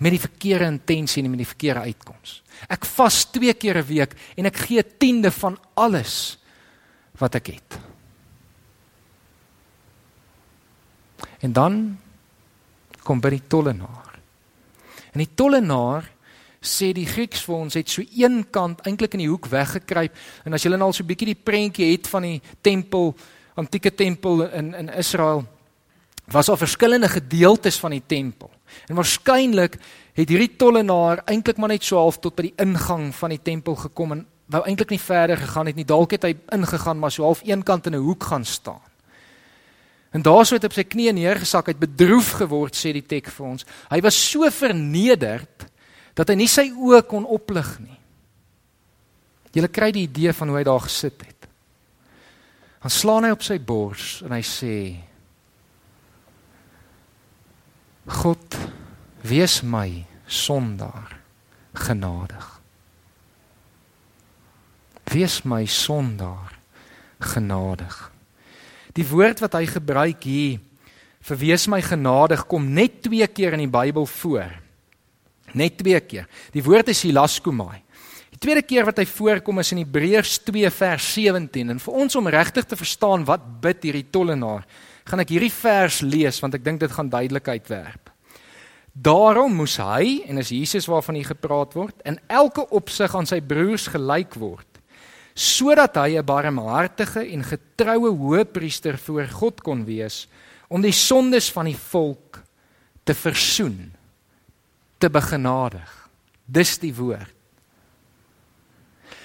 Met 0.01 0.15
die 0.15 0.22
verkeerde 0.22 0.72
intensie 0.72 1.24
en 1.24 1.29
met 1.29 1.43
die 1.43 1.51
verkeerde 1.51 1.86
uitkoms. 1.91 2.39
Ek 2.67 2.86
vas 2.98 3.24
2 3.36 3.53
keer 3.53 3.77
'n 3.77 3.88
week 3.88 4.15
en 4.36 4.46
ek 4.46 4.58
gee 4.65 4.81
'n 4.81 4.98
tiende 4.98 5.31
van 5.31 5.58
alles 5.75 6.38
wat 7.17 7.36
ek 7.36 7.48
het. 7.48 7.79
En 11.41 11.53
dan 11.53 11.98
kom 13.03 13.22
by 13.22 13.29
die 13.29 13.48
tollenaar. 13.48 14.20
En 15.12 15.20
die 15.24 15.34
tollenaar 15.36 16.10
sê 16.62 16.91
die 16.93 17.08
Grieks 17.10 17.41
vir 17.48 17.55
ons 17.55 17.74
het 17.74 17.89
so 17.89 18.03
een 18.05 18.43
kant 18.53 18.84
eintlik 18.86 19.17
in 19.17 19.24
die 19.25 19.31
hoek 19.31 19.50
weggekruip 19.50 20.13
en 20.46 20.53
as 20.53 20.63
jy 20.63 20.70
nou 20.70 20.86
al 20.86 20.93
so 20.93 21.03
'n 21.03 21.10
bietjie 21.10 21.34
die 21.34 21.43
prentjie 21.43 21.91
het 21.91 22.08
van 22.08 22.22
die 22.22 22.41
tempel, 22.62 23.15
antieke 23.55 23.96
tempel 23.96 24.43
in 24.43 24.74
in 24.74 24.89
Israel 24.89 25.46
was 26.27 26.46
daar 26.46 26.58
verskillende 26.58 27.10
gedeeltes 27.10 27.79
van 27.79 27.91
die 27.91 28.03
tempel. 28.08 28.50
En 28.89 28.95
waarskynlik 28.95 29.77
het 30.13 30.29
hierdie 30.29 30.55
tollenaar 30.57 31.23
eintlik 31.25 31.57
maar 31.57 31.73
net 31.73 31.83
so 31.83 31.97
half 31.97 32.19
tot 32.19 32.35
by 32.35 32.49
die 32.49 32.57
ingang 32.61 33.09
van 33.15 33.29
die 33.29 33.41
tempel 33.41 33.75
gekom 33.75 34.11
en 34.11 34.25
wou 34.51 34.61
eintlik 34.67 34.91
nie 34.91 34.99
verder 34.99 35.37
gegaan 35.37 35.71
het 35.71 35.75
nie. 35.75 35.87
Dalk 35.87 36.11
het 36.11 36.27
hy 36.27 36.35
ingegaan 36.51 36.99
maar 36.99 37.11
so 37.11 37.23
half 37.23 37.43
eenkant 37.47 37.87
in 37.87 37.95
'n 37.95 38.03
hoek 38.03 38.23
gaan 38.23 38.45
staan. 38.45 38.81
En 40.11 40.21
daarso 40.21 40.55
het 40.55 40.63
hy 40.63 40.67
op 40.67 40.75
sy 40.75 40.83
knieë 40.83 41.13
neergesak, 41.15 41.67
het 41.71 41.79
bedroef 41.79 42.33
geword 42.41 42.75
sê 42.75 42.91
die 42.91 43.05
tek 43.05 43.29
vir 43.31 43.45
ons. 43.45 43.65
Hy 43.89 44.01
was 44.01 44.31
so 44.31 44.49
vernederd 44.51 45.67
dat 46.13 46.27
hy 46.29 46.35
nie 46.35 46.47
sy 46.47 46.67
oë 46.71 47.05
kon 47.07 47.25
oplig 47.25 47.79
nie. 47.79 47.99
Jy 49.55 49.67
kry 49.67 49.91
die 49.91 50.07
idee 50.07 50.33
van 50.33 50.51
hoe 50.51 50.57
hy 50.57 50.63
daar 50.63 50.83
gesit 50.83 51.23
het. 51.25 51.47
Dan 52.81 52.91
slaan 52.91 53.23
hy 53.23 53.31
op 53.31 53.43
sy 53.43 53.59
bors 53.59 54.21
en 54.25 54.31
hy 54.31 54.41
sê 54.41 54.75
God 58.12 58.58
wees 59.24 59.62
my 59.63 60.03
sondaar 60.27 61.15
genadig. 61.74 62.48
Wees 65.12 65.41
my 65.44 65.65
sondaar 65.65 66.58
genadig. 67.20 67.96
Die 68.96 69.08
woord 69.08 69.39
wat 69.44 69.56
hy 69.56 69.65
gebruik 69.70 70.24
hier 70.27 70.60
vir 71.22 71.38
wees 71.38 71.68
my 71.70 71.80
genadig 71.86 72.44
kom 72.50 72.65
net 72.74 73.03
2 73.06 73.27
keer 73.30 73.56
in 73.56 73.65
die 73.68 73.72
Bybel 73.72 74.08
voor. 74.10 74.50
Net 75.53 75.77
2 75.80 76.00
keer. 76.10 76.27
Die 76.51 76.63
woord 76.65 76.89
is 76.91 77.03
hilaskomai. 77.06 77.84
Tweede 78.41 78.63
keer 78.65 78.88
wat 78.88 78.98
hy 78.98 79.03
voorkom 79.05 79.62
is 79.62 79.69
in 79.69 79.83
Hebreërs 79.83 80.39
2 80.48 80.69
vers 80.74 81.07
17 81.13 81.69
en 81.75 81.79
vir 81.83 81.98
ons 82.01 82.15
om 82.17 82.29
regtig 82.33 82.65
te 82.65 82.77
verstaan 82.79 83.21
wat 83.27 83.43
bid 83.62 83.83
hierdie 83.86 84.07
tollenaar, 84.10 84.63
gaan 85.05 85.21
ek 85.21 85.33
hierdie 85.36 85.51
vers 85.53 86.00
lees 86.01 86.39
want 86.41 86.55
ek 86.57 86.63
dink 86.65 86.79
dit 86.81 86.89
gaan 86.89 87.12
duidelikheid 87.12 87.67
werp. 87.69 88.10
Daarom 88.98 89.53
moes 89.60 89.75
hy 89.77 90.24
en 90.25 90.41
is 90.41 90.50
Jesus 90.50 90.89
waarvan 90.89 91.19
hier 91.19 91.29
gepraat 91.29 91.75
word 91.77 92.01
in 92.01 92.17
elke 92.33 92.65
opsig 92.74 93.13
aan 93.13 93.29
sy 93.29 93.38
broers 93.45 93.86
gelyk 93.93 94.33
word 94.41 94.65
sodat 95.38 95.95
hy 96.01 96.17
'n 96.17 96.25
barmhartige 96.25 97.21
en 97.21 97.45
getroue 97.45 98.10
hoëpriester 98.10 98.98
voor 98.98 99.29
God 99.29 99.62
kon 99.62 99.86
wees 99.86 100.25
om 100.67 100.81
die 100.81 100.91
sondes 100.91 101.51
van 101.53 101.69
die 101.69 101.77
volk 101.77 102.41
te 103.05 103.13
versoen 103.13 103.93
te 104.98 105.10
begenadig. 105.10 106.10
Dis 106.45 106.77
die 106.81 106.93
woord 106.93 107.40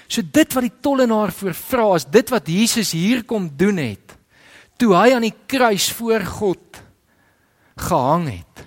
so 0.07 0.23
dit 0.23 0.53
wat 0.55 0.65
die 0.65 0.77
tollenaar 0.81 1.31
voorvra 1.35 1.95
is 1.95 2.07
dit 2.09 2.29
wat 2.33 2.47
Jesus 2.47 2.93
hier 2.95 3.23
kom 3.27 3.49
doen 3.59 3.77
het 3.81 4.15
toe 4.77 4.93
hy 4.95 5.11
aan 5.15 5.27
die 5.27 5.35
kruis 5.49 5.89
voor 5.97 6.25
God 6.25 6.81
gehang 7.77 8.29
het 8.31 8.65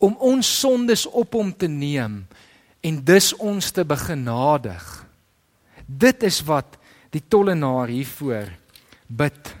om 0.00 0.16
ons 0.16 0.48
sondes 0.60 1.04
op 1.06 1.36
hom 1.36 1.52
te 1.52 1.68
neem 1.68 2.22
en 2.80 3.00
dus 3.04 3.34
ons 3.36 3.70
te 3.70 3.84
begenadig. 3.84 4.84
Dit 5.84 6.24
is 6.24 6.40
wat 6.48 6.78
die 7.12 7.22
tollenaar 7.28 7.92
hiervoor 7.92 8.48
bid. 9.06 9.52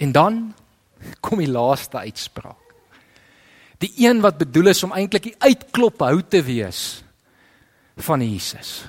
En 0.00 0.12
dan 0.12 0.40
kom 1.20 1.42
die 1.42 1.50
laaste 1.50 1.98
uitspraak. 1.98 2.61
Die 3.82 3.92
een 4.04 4.20
wat 4.22 4.38
bedoel 4.38 4.72
is 4.72 4.82
om 4.86 4.94
eintlik 4.94 5.30
die 5.30 5.38
uitklop 5.42 6.04
hou 6.06 6.22
te 6.22 6.42
wees 6.46 7.02
van 8.06 8.22
Jesus. 8.22 8.84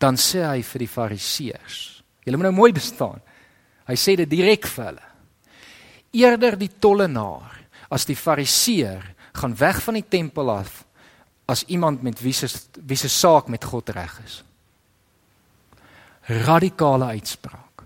Dan 0.00 0.16
sê 0.16 0.42
hy 0.42 0.62
vir 0.64 0.84
die 0.84 0.90
fariseërs. 0.90 1.80
Julle 2.24 2.40
moet 2.40 2.48
nou 2.48 2.56
mooi 2.56 2.72
bestaan. 2.72 3.20
Hy 3.84 3.96
sê 4.00 4.16
dit 4.16 4.30
direk 4.30 4.66
vir 4.66 4.88
hulle 4.92 5.10
eerder 6.14 6.56
die 6.58 6.70
tollenaar 6.80 7.58
as 7.92 8.06
die 8.06 8.18
fariseer 8.18 9.02
gaan 9.34 9.54
weg 9.58 9.80
van 9.82 9.98
die 9.98 10.06
tempel 10.06 10.50
af 10.52 10.84
as 11.50 11.64
iemand 11.74 12.02
met 12.06 12.20
wie 12.22 12.32
se 12.32 12.48
wie 12.86 12.96
se 12.96 13.10
saak 13.10 13.50
met 13.52 13.64
God 13.64 13.90
reg 13.92 14.14
is. 14.24 14.38
Radikale 16.46 17.10
uitspraak. 17.18 17.82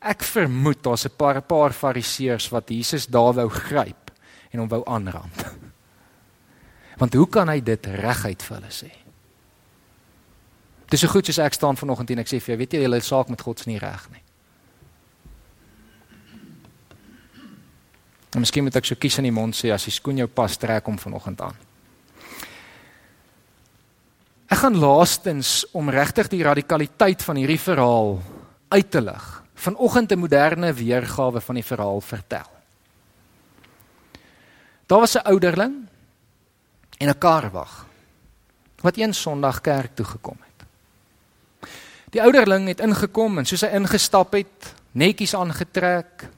Ek 0.00 0.22
vermoed 0.22 0.82
daar's 0.82 1.06
'n 1.06 1.16
paar 1.16 1.40
paar 1.42 1.72
fariseërs 1.72 2.50
wat 2.50 2.70
Jesus 2.70 3.06
daar 3.06 3.34
wou 3.34 3.48
gryp 3.48 4.10
en 4.50 4.60
hom 4.60 4.68
wou 4.68 4.82
aanrand. 4.86 5.67
Want 6.98 7.14
hoe 7.14 7.28
kan 7.30 7.48
hy 7.48 7.60
dit 7.62 7.86
reguit 7.86 8.42
vir 8.42 8.56
hulle 8.56 8.72
sê? 8.74 8.90
Dis 10.88 11.04
so 11.04 11.12
goed 11.12 11.28
soos 11.28 11.38
ek 11.44 11.54
staan 11.54 11.76
vanoggend 11.76 12.10
en 12.14 12.22
ek 12.24 12.30
sê 12.30 12.40
vir 12.40 12.54
jou, 12.54 12.58
weet 12.62 12.74
jy, 12.74 12.82
julle 12.86 13.00
saak 13.04 13.30
met 13.30 13.44
God 13.44 13.60
is 13.60 13.68
nie 13.68 13.78
reg 13.78 14.08
nie. 14.10 14.24
En 18.36 18.42
miskien 18.42 18.64
moet 18.64 18.76
ek 18.76 18.88
so 18.88 18.98
kies 19.00 19.18
in 19.20 19.28
die 19.28 19.34
mond 19.34 19.56
sê 19.56 19.70
as 19.72 19.86
die 19.88 19.94
skoen 19.94 20.20
jou 20.20 20.28
pas 20.28 20.56
trek 20.60 20.88
hom 20.88 20.98
vanoggend 21.00 21.40
aan. 21.44 21.64
Ek 24.48 24.62
gaan 24.62 24.78
laastens 24.80 25.62
om 25.76 25.90
regtig 25.92 26.30
die 26.32 26.44
radikaliteit 26.44 27.22
van 27.24 27.36
hierdie 27.36 27.60
verhaal 27.60 28.16
uit 28.72 28.90
te 28.90 29.02
lig. 29.04 29.26
Vanoggend 29.54 30.12
'n 30.12 30.18
moderne 30.18 30.72
weergawe 30.72 31.40
van 31.40 31.54
die 31.54 31.64
verhaal 31.64 32.00
vertel. 32.00 32.48
Daar 34.86 35.00
was 35.00 35.16
'n 35.16 35.28
ouderling 35.28 35.87
en 36.98 37.08
'n 37.08 37.18
karwag 37.18 37.86
wat 38.80 38.96
een 38.96 39.14
Sondag 39.14 39.60
kerk 39.60 39.94
toe 39.94 40.06
gekom 40.06 40.36
het. 40.38 40.66
Die 42.10 42.22
ouderling 42.22 42.68
het 42.68 42.80
ingekom 42.80 43.38
en 43.38 43.46
soos 43.46 43.60
hy 43.60 43.68
ingestap 43.76 44.32
het, 44.32 44.74
netjies 44.92 45.34
aangetrek, 45.34 46.28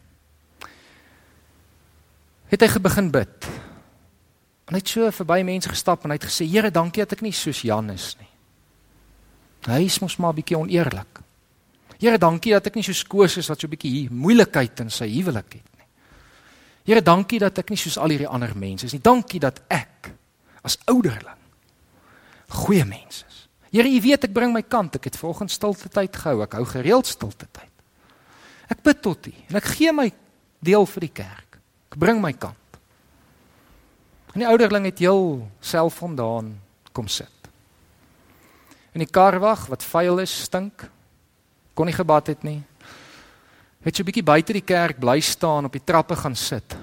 het 2.51 2.61
hy 2.61 2.81
begin 2.83 3.11
bid. 3.11 3.47
En 4.67 4.75
hy 4.75 4.81
het 4.83 4.89
so 4.89 5.11
verby 5.11 5.43
mense 5.47 5.69
gestap 5.69 6.05
en 6.05 6.11
hy 6.11 6.19
het 6.19 6.29
gesê: 6.31 6.47
"Here, 6.47 6.71
dankie 6.71 7.03
dat 7.03 7.13
ek 7.13 7.23
nie 7.23 7.33
soos 7.33 7.63
Jan 7.63 7.91
is 7.91 8.17
nie." 8.19 8.29
Hy 9.67 9.85
is 9.85 9.99
mos 10.01 10.17
maar 10.17 10.33
'n 10.33 10.37
bietjie 10.37 10.59
oneerlik. 10.59 11.21
Here, 11.99 12.19
dankie 12.19 12.53
dat 12.53 12.67
ek 12.67 12.75
nie 12.75 12.83
soos 12.83 13.05
Koos 13.05 13.37
is 13.37 13.49
wat 13.49 13.61
so 13.61 13.67
'n 13.67 13.71
bietjie 13.71 14.11
moeilikheid 14.11 14.81
in 14.81 14.91
sy 14.91 15.09
huwelik 15.09 15.53
het 15.53 15.71
nie. 15.77 15.87
Here, 16.85 17.03
dankie 17.03 17.39
dat 17.39 17.59
ek 17.59 17.71
nie 17.71 17.77
soos 17.77 17.99
al 17.99 18.09
hierdie 18.09 18.29
ander 18.29 18.57
mense 18.57 18.87
is 18.87 18.93
nie. 18.93 19.03
Dankie 19.03 19.41
dat 19.41 19.61
ek 19.69 20.13
as 20.63 20.79
ouderling 20.85 21.41
goeie 22.51 22.85
mens 22.85 23.25
is. 23.29 23.49
Here, 23.71 23.87
U 23.87 24.01
weet 24.03 24.27
ek 24.27 24.35
bring 24.35 24.53
my 24.55 24.63
kant. 24.67 24.97
Ek 24.99 25.11
het 25.11 25.19
volgens 25.21 25.55
stilte 25.55 25.91
tyd 25.93 26.17
gehou. 26.17 26.43
Ek 26.43 26.57
hou 26.59 26.65
gereeld 26.67 27.07
stilte 27.07 27.47
tyd. 27.47 27.69
Ek 28.71 28.83
bid 28.87 29.03
tot 29.03 29.29
U 29.31 29.35
en 29.51 29.59
ek 29.59 29.69
gee 29.77 29.93
my 29.95 30.09
deel 30.63 30.87
vir 30.87 31.07
die 31.07 31.15
kerk. 31.23 31.59
Ek 31.91 31.99
bring 31.99 32.21
my 32.23 32.33
kant. 32.35 32.57
En 34.35 34.43
die 34.43 34.47
ouderling 34.47 34.87
het 34.87 35.03
heel 35.03 35.41
selfvandaan 35.63 36.53
kom 36.95 37.09
sit. 37.11 37.51
En 38.95 39.03
die 39.03 39.11
karwag 39.11 39.69
wat 39.71 39.87
vuil 39.87 40.23
is, 40.23 40.35
stink. 40.47 40.85
Kon 41.75 41.87
nie 41.87 41.95
gebad 41.95 42.31
het 42.31 42.43
nie. 42.47 42.63
Het 43.83 43.97
so 43.97 44.03
'n 44.03 44.07
bietjie 44.07 44.27
buite 44.27 44.53
die 44.53 44.67
kerk 44.67 44.99
bly 44.99 45.21
staan 45.21 45.65
op 45.65 45.73
die 45.73 45.85
trappe 45.85 46.17
gaan 46.17 46.37
sit. 46.37 46.77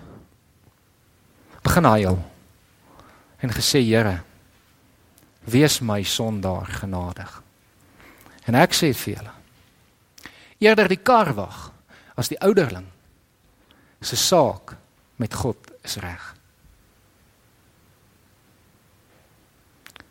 Begin 1.61 1.83
huil. 1.83 2.36
En 3.37 3.53
gesê, 3.53 3.83
Here, 3.85 4.21
wees 5.47 5.79
my 5.79 6.03
sondaar 6.03 6.67
genadig. 6.81 7.29
En 8.47 8.55
ek 8.55 8.75
sê 8.75 8.91
vir 8.95 9.17
julle, 9.17 9.33
eerder 10.63 10.89
die 10.91 10.99
karwag 11.03 11.67
as 12.17 12.31
die 12.31 12.39
ouderling 12.41 12.87
se 14.01 14.17
saak 14.17 14.75
met 15.21 15.35
God 15.35 15.71
is 15.85 15.97
reg. 16.01 16.23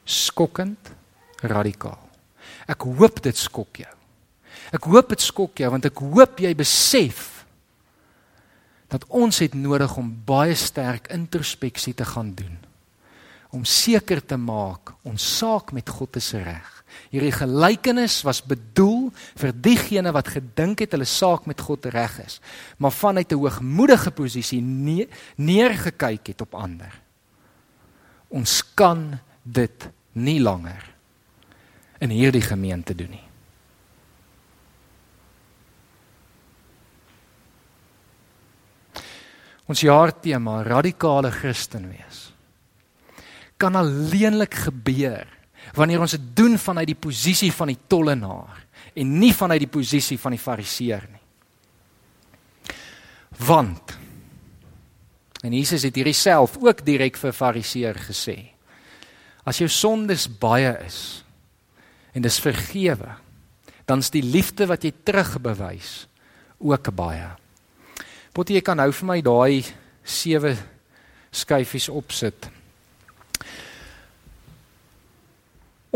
Skokkend 0.07 0.93
radikaal. 1.43 2.03
Ek 2.71 2.87
hoop 2.87 3.23
dit 3.25 3.37
skok 3.37 3.83
jou. 3.83 3.95
Ek 4.75 4.87
hoop 4.87 5.11
dit 5.15 5.23
skok 5.23 5.59
jou 5.63 5.71
want 5.73 5.89
ek 5.89 6.05
hoop 6.05 6.41
jy 6.43 6.53
besef 6.59 7.33
dat 8.93 9.03
ons 9.11 9.43
het 9.43 9.55
nodig 9.59 9.97
om 9.99 10.13
baie 10.27 10.55
sterk 10.55 11.11
introspeksie 11.15 11.95
te 11.99 12.07
gaan 12.07 12.31
doen 12.39 12.55
om 13.57 13.65
seker 13.65 14.21
te 14.21 14.37
maak 14.37 14.93
ons 15.09 15.27
saak 15.39 15.73
met 15.73 15.89
God 15.89 16.21
is 16.21 16.33
reg 16.37 16.77
Hierdie 17.11 17.35
gelykenis 17.35 18.21
was 18.27 18.43
bedoel 18.45 19.11
vir 19.39 19.55
diegene 19.63 20.13
wat 20.15 20.31
gedink 20.35 20.83
het 20.85 20.95
hulle 20.97 21.09
saak 21.09 21.47
met 21.49 21.63
God 21.63 21.87
reg 21.95 22.19
is, 22.25 22.41
maar 22.79 22.93
vanuit 22.93 23.33
'n 23.33 23.39
hoogmoedige 23.39 24.11
posisie 24.11 24.61
ne 24.61 25.09
neergekyk 25.37 26.27
het 26.27 26.41
op 26.41 26.55
ander. 26.55 26.93
Ons 28.29 28.63
kan 28.75 29.19
dit 29.43 29.89
nie 30.13 30.41
langer 30.41 30.95
in 32.01 32.11
hierdie 32.11 32.43
gemeente 32.43 32.95
doen 32.95 33.11
nie. 33.11 33.29
Ons 39.67 39.81
jaartema 39.81 40.63
radikale 40.63 41.31
Christen 41.31 41.89
wees 41.89 42.36
kan 43.57 43.77
alleenlik 43.79 44.55
gebeur 44.67 45.27
wanneer 45.75 46.03
ons 46.05 46.15
dit 46.15 46.27
doen 46.37 46.59
vanuit 46.61 46.93
die 46.93 46.99
posisie 46.99 47.51
van 47.53 47.73
die 47.73 47.79
tollenaar 47.89 48.63
en 48.97 49.15
nie 49.21 49.33
vanuit 49.35 49.65
die 49.65 49.73
posisie 49.73 50.19
van 50.21 50.37
die 50.37 50.41
fariseer 50.41 51.07
nie. 51.11 51.23
Want 53.47 53.97
en 55.45 55.55
Jesus 55.55 55.85
het 55.87 55.95
hierdie 55.95 56.17
self 56.17 56.57
ook 56.59 56.81
direk 56.87 57.19
vir 57.21 57.35
fariseer 57.37 57.99
gesê. 58.09 58.37
As 59.47 59.61
jou 59.61 59.69
sondes 59.71 60.27
baie 60.27 60.73
is 60.87 61.01
en 62.17 62.25
dis 62.25 62.41
vergewe, 62.43 63.13
dan's 63.87 64.11
die 64.11 64.25
liefde 64.25 64.67
wat 64.67 64.83
jy 64.83 64.91
terugbewys 65.07 66.07
ook 66.59 66.91
baie. 66.97 67.29
Botie 68.35 68.57
jy 68.59 68.65
kan 68.65 68.81
nou 68.81 68.89
vir 68.91 69.09
my 69.13 69.21
daai 69.25 69.63
sewe 70.03 70.57
skyfies 71.31 71.91
opsit. 71.93 72.49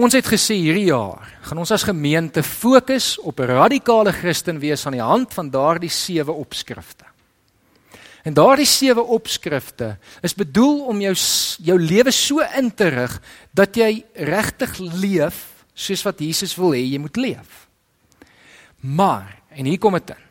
Ons 0.01 0.15
het 0.17 0.25
gesê 0.25 0.55
hierdie 0.57 0.87
jaar 0.89 1.27
gaan 1.45 1.59
ons 1.61 1.71
as 1.75 1.85
gemeente 1.85 2.41
fokus 2.47 3.19
op 3.27 3.43
radikale 3.45 4.15
Christen 4.17 4.57
wees 4.63 4.87
aan 4.89 4.97
die 4.97 5.05
hand 5.05 5.35
van 5.37 5.51
daardie 5.53 5.93
sewe 5.93 6.33
opskrifte. 6.33 7.05
En 8.25 8.33
daardie 8.37 8.69
sewe 8.69 9.05
opskrifte 9.05 9.91
is 10.25 10.37
bedoel 10.37 10.87
om 10.89 11.05
jou 11.05 11.13
jou 11.69 11.77
lewe 11.77 12.15
so 12.17 12.41
in 12.57 12.73
te 12.73 12.89
rig 12.95 13.19
dat 13.53 13.77
jy 13.77 13.91
regtig 14.31 14.79
leef 14.81 15.45
soos 15.77 16.07
wat 16.09 16.25
Jesus 16.25 16.57
wil 16.57 16.73
hê 16.73 16.81
jy 16.81 17.01
moet 17.03 17.21
leef. 17.21 17.67
Maar 18.81 19.37
en 19.53 19.69
hier 19.69 19.81
kom 19.81 20.01
dit 20.01 20.15
in. 20.17 20.27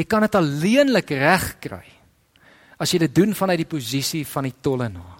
Jy 0.00 0.10
kan 0.10 0.26
dit 0.26 0.34
alleenlik 0.40 1.14
regkry 1.14 1.84
as 2.74 2.90
jy 2.90 3.04
dit 3.06 3.20
doen 3.22 3.38
vanuit 3.38 3.62
die 3.62 3.70
posisie 3.70 4.26
van 4.26 4.50
die 4.50 4.56
tollenaar. 4.58 5.13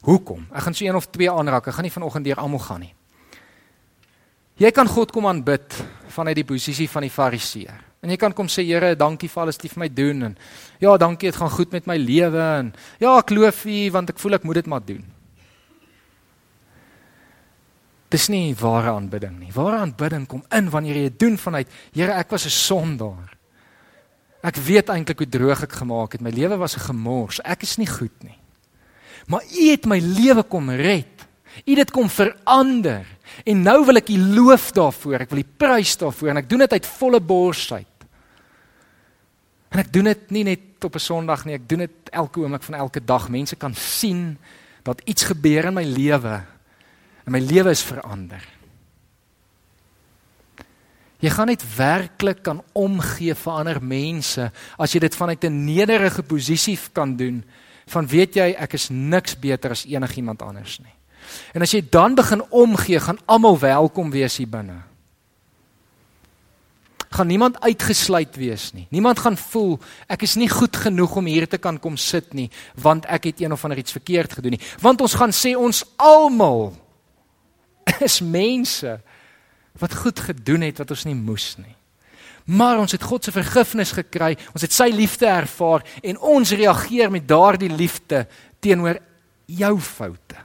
Hoekom? 0.00 0.46
Ek 0.52 0.62
gaan 0.62 0.74
so 0.74 0.84
een 0.84 0.96
of 0.96 1.06
twee 1.10 1.30
aanraak. 1.30 1.66
Ek 1.66 1.74
gaan 1.74 1.84
nie 1.84 1.92
vanoggend 1.92 2.24
deur 2.24 2.40
almal 2.42 2.62
gaan 2.62 2.80
nie. 2.80 2.94
Jy 4.56 4.70
kan 4.72 4.88
God 4.88 5.12
kom 5.12 5.26
aanbid 5.28 5.74
vanuit 6.14 6.38
die 6.38 6.46
posisie 6.48 6.88
van 6.88 7.04
die 7.04 7.12
Fariseer. 7.12 7.82
En 8.00 8.12
jy 8.12 8.16
kan 8.20 8.32
kom 8.32 8.48
sê 8.48 8.62
Here, 8.64 8.94
dankie 8.96 9.28
vir 9.28 9.42
alles 9.42 9.58
wat 9.58 9.66
jy 9.66 9.72
vir 9.72 9.82
my 9.82 9.88
doen 9.92 10.22
en 10.30 10.38
ja, 10.80 10.96
dankie, 10.96 11.28
dit 11.28 11.36
gaan 11.36 11.50
goed 11.52 11.72
met 11.74 11.88
my 11.90 11.96
lewe 12.00 12.46
en 12.60 12.72
ja, 13.02 13.16
ek 13.18 13.32
loof 13.34 13.64
U 13.66 13.76
want 13.96 14.12
ek 14.14 14.22
voel 14.22 14.38
ek 14.38 14.46
moet 14.48 14.60
dit 14.60 14.70
maar 14.70 14.84
doen. 14.86 15.04
Dis 18.14 18.28
nie 18.30 18.54
ware 18.56 18.94
aanbidding 18.94 19.34
nie. 19.40 19.50
Ware 19.52 19.82
aanbidding 19.82 20.28
kom 20.30 20.44
in 20.54 20.70
wanneer 20.70 21.00
jy 21.00 21.08
dit 21.10 21.20
doen 21.26 21.36
vanuit 21.40 21.72
Here, 21.92 22.14
ek 22.14 22.30
was 22.30 22.46
'n 22.46 22.54
sondaar. 22.54 23.36
Ek 24.42 24.56
weet 24.56 24.88
eintlik 24.88 25.18
hoe 25.18 25.28
droog 25.28 25.62
ek 25.64 25.72
gemaak 25.72 26.12
het. 26.12 26.20
My 26.22 26.30
lewe 26.30 26.56
was 26.56 26.76
'n 26.76 26.86
gemors. 26.86 27.40
Ek 27.44 27.62
is 27.62 27.76
nie 27.76 27.86
goed 27.90 28.22
nie. 28.22 28.38
Maar 29.26 29.44
U 29.44 29.70
het 29.70 29.86
my 29.86 29.98
lewe 29.98 30.42
kom 30.42 30.70
red. 30.70 31.26
U 31.64 31.70
het 31.70 31.86
dit 31.86 31.90
kom 31.90 32.08
verander. 32.12 33.06
En 33.44 33.62
nou 33.62 33.84
wil 33.88 33.96
ek 33.96 34.12
U 34.14 34.18
loof 34.18 34.70
daarvoor. 34.76 35.24
Ek 35.26 35.30
wil 35.30 35.42
U 35.42 35.46
prys 35.56 35.96
daarvoor 35.96 36.34
en 36.34 36.42
ek 36.42 36.50
doen 36.50 36.64
dit 36.66 36.72
uit 36.72 36.86
volle 36.86 37.20
borsheid. 37.20 37.92
En 39.72 39.82
ek 39.82 39.92
doen 39.92 40.08
dit 40.12 40.30
nie 40.30 40.44
net 40.44 40.84
op 40.84 40.94
'n 40.94 41.02
Sondag 41.02 41.44
nie, 41.44 41.54
ek 41.54 41.68
doen 41.68 41.78
dit 41.78 42.10
elke 42.12 42.40
oomblik 42.40 42.62
van 42.62 42.74
elke 42.74 43.04
dag. 43.04 43.28
Mense 43.28 43.56
kan 43.56 43.74
sien 43.74 44.38
dat 44.82 45.02
iets 45.04 45.24
gebeur 45.24 45.64
in 45.64 45.74
my 45.74 45.84
lewe 45.84 46.44
en 47.24 47.32
my 47.32 47.40
lewe 47.40 47.70
is 47.70 47.82
verander. 47.82 48.44
Jy 51.18 51.30
gaan 51.30 51.46
net 51.46 51.64
werklik 51.76 52.42
kan 52.42 52.62
omgee 52.72 53.34
vir 53.34 53.52
ander 53.52 53.82
mense 53.82 54.50
as 54.78 54.92
jy 54.92 55.00
dit 55.00 55.14
vanuit 55.14 55.44
'n 55.44 55.64
nederige 55.64 56.22
posisie 56.22 56.78
kan 56.92 57.16
doen 57.16 57.44
van 57.86 58.06
weet 58.10 58.34
jy 58.38 58.50
ek 58.58 58.74
is 58.78 58.88
niks 58.90 59.36
beter 59.38 59.74
as 59.76 59.86
enigiemand 59.86 60.42
anders 60.42 60.78
nie. 60.82 60.92
En 61.54 61.62
as 61.62 61.72
jy 61.74 61.82
dan 61.90 62.14
begin 62.18 62.42
omgee, 62.50 63.00
gaan 63.02 63.18
almal 63.26 63.58
welkom 63.58 64.10
wees 64.14 64.38
hier 64.40 64.50
binne. 64.50 64.80
Gaan 67.10 67.30
niemand 67.30 67.60
uitgesluit 67.62 68.34
wees 68.36 68.72
nie. 68.74 68.86
Niemand 68.90 69.22
gaan 69.22 69.38
voel 69.38 69.78
ek 70.10 70.26
is 70.26 70.34
nie 70.36 70.50
goed 70.50 70.76
genoeg 70.76 71.16
om 71.16 71.30
hier 71.30 71.46
te 71.48 71.58
kan 71.62 71.78
kom 71.78 71.96
sit 71.96 72.34
nie, 72.34 72.50
want 72.74 73.06
ek 73.06 73.30
het 73.30 73.40
een 73.40 73.54
of 73.54 73.64
ander 73.64 73.78
iets 73.78 73.94
verkeerd 73.94 74.38
gedoen 74.38 74.58
nie. 74.58 74.64
Want 74.82 75.00
ons 75.00 75.14
gaan 75.14 75.34
sê 75.34 75.54
ons 75.56 75.84
almal 75.96 76.74
is 78.08 78.20
mense 78.20 78.98
wat 79.78 79.94
goed 79.94 80.20
gedoen 80.20 80.66
het 80.66 80.82
wat 80.82 80.90
ons 80.90 81.06
nie 81.06 81.16
moes 81.16 81.54
nie. 81.62 81.76
Maar 82.46 82.78
ons 82.78 82.92
het 82.94 83.02
God 83.02 83.24
se 83.24 83.32
vergifnis 83.34 83.92
gekry, 83.96 84.36
ons 84.54 84.62
het 84.62 84.74
sy 84.74 84.86
liefde 84.94 85.26
ervaar 85.26 85.82
en 86.02 86.18
ons 86.22 86.54
reageer 86.54 87.10
met 87.10 87.26
daardie 87.26 87.70
liefde 87.72 88.26
teenoor 88.62 89.00
jou 89.50 89.72
foute. 89.82 90.38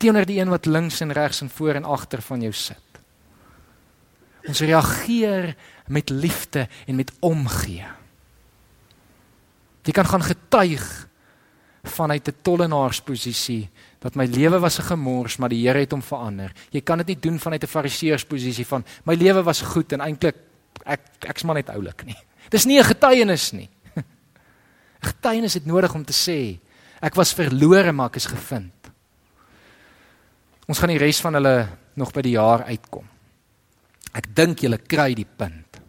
Teenoor 0.00 0.24
die 0.28 0.38
een 0.40 0.52
wat 0.52 0.66
links 0.66 1.02
en 1.04 1.12
regs 1.12 1.42
en 1.44 1.50
voor 1.52 1.76
en 1.76 1.84
agter 1.84 2.22
van 2.24 2.40
jou 2.40 2.52
sit. 2.56 3.00
Ons 4.48 4.64
reageer 4.64 5.52
met 5.92 6.08
liefde 6.10 6.68
en 6.86 6.96
met 6.96 7.12
omgee. 7.20 7.84
Jy 9.84 9.92
kan 9.92 10.08
gaan 10.08 10.24
getuig 10.24 10.84
vanuit 11.84 12.28
'n 12.28 12.36
tollenaarsposisie 12.42 13.68
dat 13.98 14.14
my 14.14 14.26
lewe 14.26 14.58
was 14.58 14.78
'n 14.78 14.82
gemors, 14.82 15.36
maar 15.36 15.48
die 15.48 15.66
Here 15.66 15.78
het 15.78 15.90
hom 15.90 16.02
verander. 16.02 16.52
Jy 16.70 16.80
kan 16.80 16.98
dit 16.98 17.06
nie 17.06 17.20
doen 17.20 17.38
vanuit 17.38 17.62
'n 17.62 17.66
fariseersposisie 17.66 18.66
van 18.66 18.84
my 19.04 19.14
lewe 19.14 19.42
was 19.42 19.60
goed 19.60 19.92
en 19.92 20.00
eintlik 20.00 20.36
ek 20.84 21.00
ek's 21.20 21.42
maar 21.44 21.54
net 21.54 21.70
oulik 21.70 22.04
nie. 22.04 22.16
Dis 22.54 22.64
nie 22.64 22.78
'n 22.78 22.84
getuienis 22.84 23.52
nie. 23.52 23.68
'n 23.96 24.04
Getuienis 25.00 25.54
het 25.54 25.66
nodig 25.66 25.94
om 25.94 26.04
te 26.04 26.12
sê 26.12 26.58
ek 27.00 27.14
was 27.14 27.32
verlore, 27.32 27.92
maar 27.92 28.06
ek 28.06 28.16
is 28.16 28.26
gevind. 28.26 28.72
Ons 30.66 30.78
gaan 30.78 30.88
die 30.88 30.98
res 30.98 31.20
van 31.20 31.34
hulle 31.34 31.68
nog 31.94 32.12
by 32.12 32.22
die 32.22 32.36
jaar 32.36 32.64
uitkom. 32.64 33.06
Ek 34.12 34.34
dink 34.34 34.58
julle 34.58 34.78
kry 34.78 35.14
die 35.14 35.26
punt. 35.36 35.80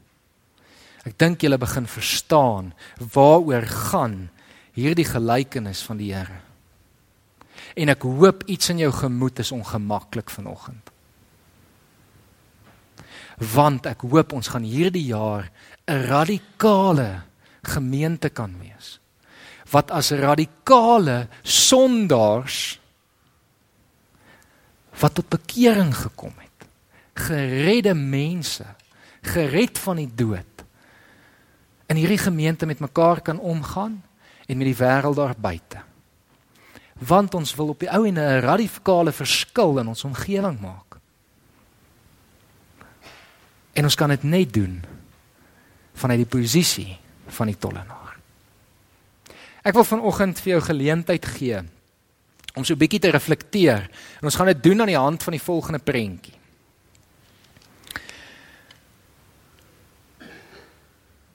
Ek 1.06 1.18
dink 1.18 1.42
julle 1.42 1.58
begin 1.58 1.88
verstaan 1.88 2.74
waaroor 3.14 3.66
gaan 3.66 4.30
hierdie 4.74 5.06
gelykenis 5.06 5.82
van 5.82 5.98
die 5.98 6.14
Here. 6.14 6.49
En 7.76 7.90
ek 7.90 8.02
hoop 8.02 8.44
iets 8.50 8.70
in 8.70 8.78
jou 8.78 8.92
gemoed 8.94 9.40
is 9.40 9.52
ongemaklik 9.52 10.30
vanoggend. 10.30 10.92
Want 13.40 13.86
ek 13.86 14.02
hoop 14.02 14.34
ons 14.34 14.48
gaan 14.48 14.64
hierdie 14.64 15.06
jaar 15.06 15.52
'n 15.88 16.06
radikale 16.10 17.22
gemeente 17.62 18.30
kan 18.30 18.56
wees. 18.60 19.00
Wat 19.70 19.92
as 19.92 20.12
radikale 20.12 21.28
sondaars 21.44 22.80
wat 25.00 25.14
tot 25.14 25.30
bekering 25.30 25.94
gekom 25.96 26.34
het. 26.38 26.68
Geredde 27.20 27.94
mense, 27.94 28.66
gered 29.22 29.80
van 29.80 29.96
die 29.96 30.10
dood. 30.16 30.64
In 31.90 31.96
hierdie 31.96 32.22
gemeente 32.22 32.66
met 32.66 32.80
mekaar 32.80 33.22
kan 33.22 33.40
omgaan 33.40 34.04
en 34.48 34.58
met 34.58 34.68
die 34.68 34.80
wêreld 34.80 35.16
daar 35.16 35.36
buite. 35.38 35.89
Want 37.00 37.34
ons 37.34 37.56
wil 37.56 37.68
op 37.68 37.80
die 37.80 37.90
ou 37.90 38.06
en 38.06 38.20
'n 38.20 38.42
radikale 38.44 39.12
verskil 39.12 39.80
in 39.80 39.88
ons 39.88 40.04
omgewing 40.04 40.60
maak. 40.60 41.00
En 43.74 43.84
ons 43.84 43.96
kan 43.96 44.10
dit 44.10 44.24
net 44.24 44.54
doen 44.54 44.84
vanuit 45.94 46.18
die 46.18 46.40
posisie 46.40 46.98
van 47.28 47.48
die 47.48 47.58
tollenaar. 47.58 48.18
Ek 49.64 49.74
wil 49.74 49.84
vanoggend 49.84 50.40
vir 50.40 50.52
jou 50.54 50.62
geleentheid 50.62 51.26
gee 51.26 51.60
om 52.56 52.66
so 52.66 52.74
'n 52.74 52.78
bietjie 52.78 53.00
te 53.00 53.12
reflekteer. 53.12 53.90
En 54.20 54.24
ons 54.24 54.36
gaan 54.36 54.46
dit 54.46 54.64
doen 54.64 54.82
aan 54.82 54.88
die 54.88 54.98
hand 54.98 55.24
van 55.24 55.32
die 55.32 55.42
volgende 55.42 55.80
prentjie. 55.80 56.34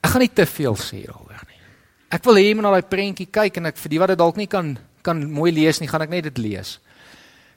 Ek 0.00 0.10
gaan 0.10 0.20
nie 0.20 0.32
te 0.32 0.46
veel 0.46 0.76
sê 0.76 0.96
hieroor 0.96 1.44
nie. 1.48 1.60
Ek 2.08 2.24
wil 2.24 2.34
hê 2.34 2.48
jy 2.48 2.54
moet 2.54 2.62
na 2.62 2.70
daai 2.70 2.88
prentjie 2.88 3.30
kyk 3.30 3.56
en 3.56 3.66
ek 3.66 3.76
vir 3.76 3.90
die 3.90 3.98
wat 3.98 4.08
dit 4.08 4.18
dalk 4.18 4.36
nie 4.36 4.46
kan 4.46 4.78
kan 5.04 5.20
mooi 5.30 5.52
lees 5.52 5.80
nie, 5.80 5.88
gaan 5.90 6.04
ek 6.06 6.12
net 6.12 6.28
dit 6.30 6.40
lees. 6.40 6.78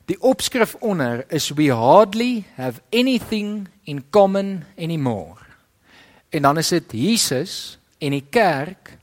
Die 0.08 0.20
opskrif 0.24 0.76
onder 0.80 1.26
is 1.36 1.50
we 1.56 1.68
hardly 1.72 2.46
have 2.56 2.82
anything 2.96 3.68
in 3.84 4.04
common 4.10 4.64
anymore. 4.78 5.40
En 6.30 6.42
dan 6.42 6.58
is 6.58 6.72
dit 6.72 6.92
Jesus 6.92 7.78
en 8.00 8.16
die 8.16 8.26
kerk 8.30 8.98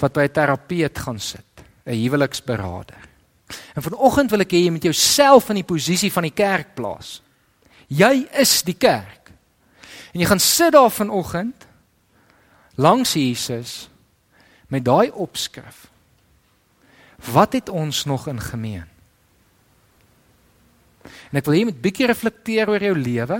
wat 0.00 0.12
by 0.12 0.28
'n 0.28 0.32
terapeut 0.32 0.98
gaan 0.98 1.20
sit, 1.20 1.64
'n 1.86 1.92
huweliksberader. 1.92 3.08
En 3.74 3.82
vanoggend 3.82 4.30
wil 4.30 4.40
ek 4.40 4.52
hê 4.52 4.64
jy 4.64 4.70
moet 4.70 4.82
jouself 4.82 5.48
in 5.48 5.62
die 5.62 5.68
posisie 5.68 6.12
van 6.12 6.22
die 6.22 6.34
kerk 6.34 6.74
plaas. 6.74 7.22
Jy 7.88 8.28
is 8.32 8.62
die 8.62 8.76
kerk. 8.76 9.30
En 10.12 10.20
jy 10.20 10.26
gaan 10.26 10.40
sit 10.40 10.72
daar 10.72 10.90
vanoggend 10.90 11.66
langs 12.76 13.12
Jesus 13.12 13.88
met 14.68 14.84
daai 14.84 15.10
opskrif. 15.10 15.88
Wat 17.32 17.52
het 17.52 17.68
ons 17.68 18.04
nog 18.04 18.28
in 18.30 18.40
gemeen? 18.40 18.86
En 21.30 21.40
ek 21.40 21.44
wil 21.44 21.54
hê 21.54 21.62
jy 21.62 21.68
moet 21.70 21.82
bietjie 21.82 22.08
reflekteer 22.08 22.70
oor 22.70 22.82
jou 22.82 22.94
lewe. 22.96 23.38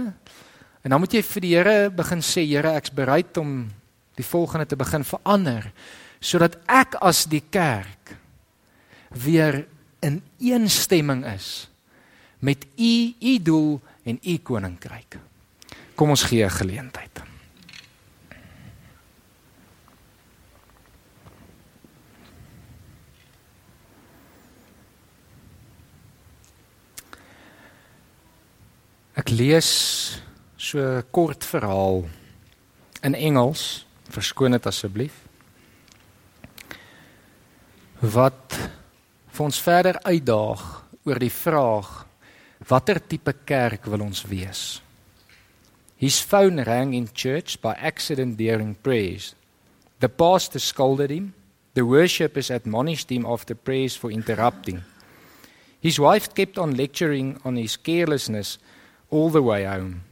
En 0.83 0.91
dan 0.91 1.01
moet 1.01 1.15
jy 1.15 1.23
vir 1.23 1.45
die 1.45 1.55
Here 1.57 1.77
begin 1.95 2.23
sê, 2.25 2.45
Here, 2.45 2.75
ek's 2.79 2.93
bereid 2.95 3.37
om 3.41 3.69
die 4.19 4.27
volgende 4.27 4.67
te 4.67 4.79
begin 4.79 5.07
verander 5.07 5.71
sodat 6.19 6.57
ek 6.67 6.97
as 7.07 7.29
die 7.31 7.45
kerk 7.55 8.17
weer 9.15 9.61
in 10.03 10.19
eensstemming 10.43 11.23
is 11.31 11.69
met 12.43 12.67
u 12.75 13.15
u 13.15 13.35
doel 13.43 13.79
en 14.03 14.19
u 14.19 14.35
koninkryk. 14.43 15.19
Kom 15.95 16.11
ons 16.11 16.27
gee 16.27 16.45
'n 16.45 16.51
geleentheid. 16.51 17.23
Ek 29.29 29.35
lees 29.37 30.23
so 30.57 30.81
'n 30.81 31.05
kort 31.13 31.45
verhaal 31.45 32.09
in 33.05 33.15
Engels, 33.15 33.85
verskoon 34.09 34.57
dit 34.57 34.67
asseblief. 34.67 35.13
Wat 38.01 38.57
vir 39.29 39.45
ons 39.45 39.61
verder 39.61 40.01
uitdaag 40.01 40.63
oor 41.05 41.19
die 41.21 41.29
vraag 41.29 42.07
watter 42.71 43.07
tipe 43.07 43.35
kerk 43.45 43.85
wil 43.85 44.01
ons 44.01 44.25
wees? 44.25 44.81
His 45.97 46.25
phone 46.25 46.65
rang 46.65 46.95
in 46.95 47.13
church 47.13 47.61
by 47.61 47.75
accident 47.77 48.39
during 48.39 48.81
prayers. 48.81 49.35
The 50.01 50.09
pastor 50.09 50.59
scolded 50.59 51.11
him. 51.11 51.35
The 51.75 51.85
worshippers 51.85 52.51
admonished 52.51 53.11
him 53.11 53.27
after 53.27 53.55
prayers 53.55 53.95
for 53.95 54.11
interrupting. 54.11 54.83
His 55.83 55.99
wife 55.99 56.33
kept 56.33 56.57
on 56.57 56.77
lecturing 56.77 57.37
on 57.45 57.57
his 57.57 57.77
carelessness 57.77 58.57
all 59.11 59.31
the 59.31 59.43
way 59.43 59.65
home. 59.65 60.03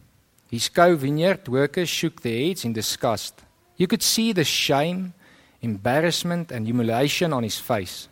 His 0.50 0.68
co-vineyard 0.68 1.48
workers 1.48 1.88
shook 1.88 2.22
their 2.22 2.46
heads 2.46 2.64
in 2.64 2.72
disgust. 2.72 3.42
You 3.76 3.86
could 3.86 4.02
see 4.02 4.32
the 4.32 4.44
shame, 4.44 5.12
embarrassment 5.60 6.50
and 6.50 6.66
humiliation 6.66 7.32
on 7.32 7.42
his 7.42 7.58
face. 7.58 8.08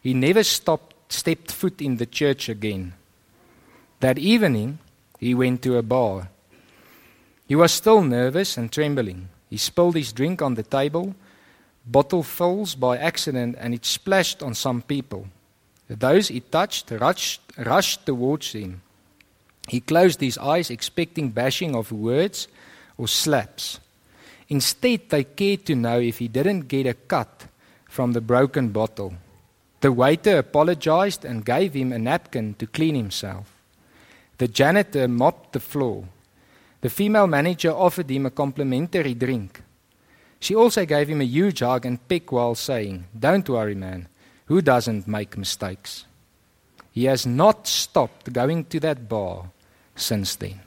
He 0.00 0.14
never 0.14 0.44
stopped, 0.44 1.12
stepped 1.12 1.50
foot 1.50 1.80
in 1.80 1.96
the 1.96 2.06
church 2.06 2.48
again. 2.48 2.92
That 4.00 4.18
evening, 4.18 4.78
he 5.18 5.34
went 5.34 5.62
to 5.62 5.78
a 5.78 5.82
bar. 5.82 6.28
He 7.46 7.56
was 7.56 7.72
still 7.72 8.02
nervous 8.02 8.56
and 8.56 8.70
trembling. 8.70 9.28
He 9.48 9.56
spilled 9.56 9.96
his 9.96 10.12
drink 10.12 10.42
on 10.42 10.54
the 10.54 10.62
table. 10.62 11.14
Bottle 11.86 12.22
falls 12.22 12.74
by 12.74 12.98
accident 12.98 13.56
and 13.58 13.74
it 13.74 13.84
splashed 13.84 14.42
on 14.42 14.54
some 14.54 14.82
people. 14.82 15.28
Those 15.88 16.28
he 16.28 16.40
touched 16.40 16.90
rushed, 16.90 17.40
rushed 17.58 18.06
towards 18.06 18.52
him. 18.52 18.82
He 19.68 19.80
closed 19.80 20.20
his 20.20 20.38
eyes, 20.38 20.70
expecting 20.70 21.30
bashing 21.30 21.74
of 21.74 21.90
words 21.90 22.48
or 22.98 23.08
slaps. 23.08 23.80
Instead, 24.48 25.08
they 25.08 25.24
cared 25.24 25.64
to 25.66 25.74
know 25.74 25.98
if 25.98 26.18
he 26.18 26.28
didn't 26.28 26.68
get 26.68 26.86
a 26.86 26.94
cut 26.94 27.46
from 27.88 28.12
the 28.12 28.20
broken 28.20 28.68
bottle. 28.68 29.14
The 29.80 29.92
waiter 29.92 30.38
apologized 30.38 31.24
and 31.24 31.44
gave 31.44 31.74
him 31.74 31.92
a 31.92 31.98
napkin 31.98 32.54
to 32.54 32.66
clean 32.66 32.94
himself. 32.94 33.52
The 34.38 34.48
janitor 34.48 35.08
mopped 35.08 35.52
the 35.52 35.60
floor. 35.60 36.04
The 36.80 36.90
female 36.90 37.26
manager 37.26 37.70
offered 37.70 38.10
him 38.10 38.26
a 38.26 38.30
complimentary 38.30 39.14
drink. 39.14 39.62
She 40.40 40.54
also 40.54 40.84
gave 40.84 41.08
him 41.08 41.22
a 41.22 41.24
huge 41.24 41.60
hug 41.60 41.86
and 41.86 42.06
peck 42.08 42.30
while 42.30 42.54
saying, 42.54 43.06
Don't 43.18 43.48
worry, 43.48 43.74
man, 43.74 44.08
who 44.46 44.60
doesn't 44.60 45.08
make 45.08 45.38
mistakes? 45.38 46.04
He 46.92 47.04
has 47.04 47.24
not 47.24 47.66
stopped 47.66 48.32
going 48.32 48.66
to 48.66 48.80
that 48.80 49.08
bar 49.08 49.50
since 49.94 50.36
then. 50.36 50.60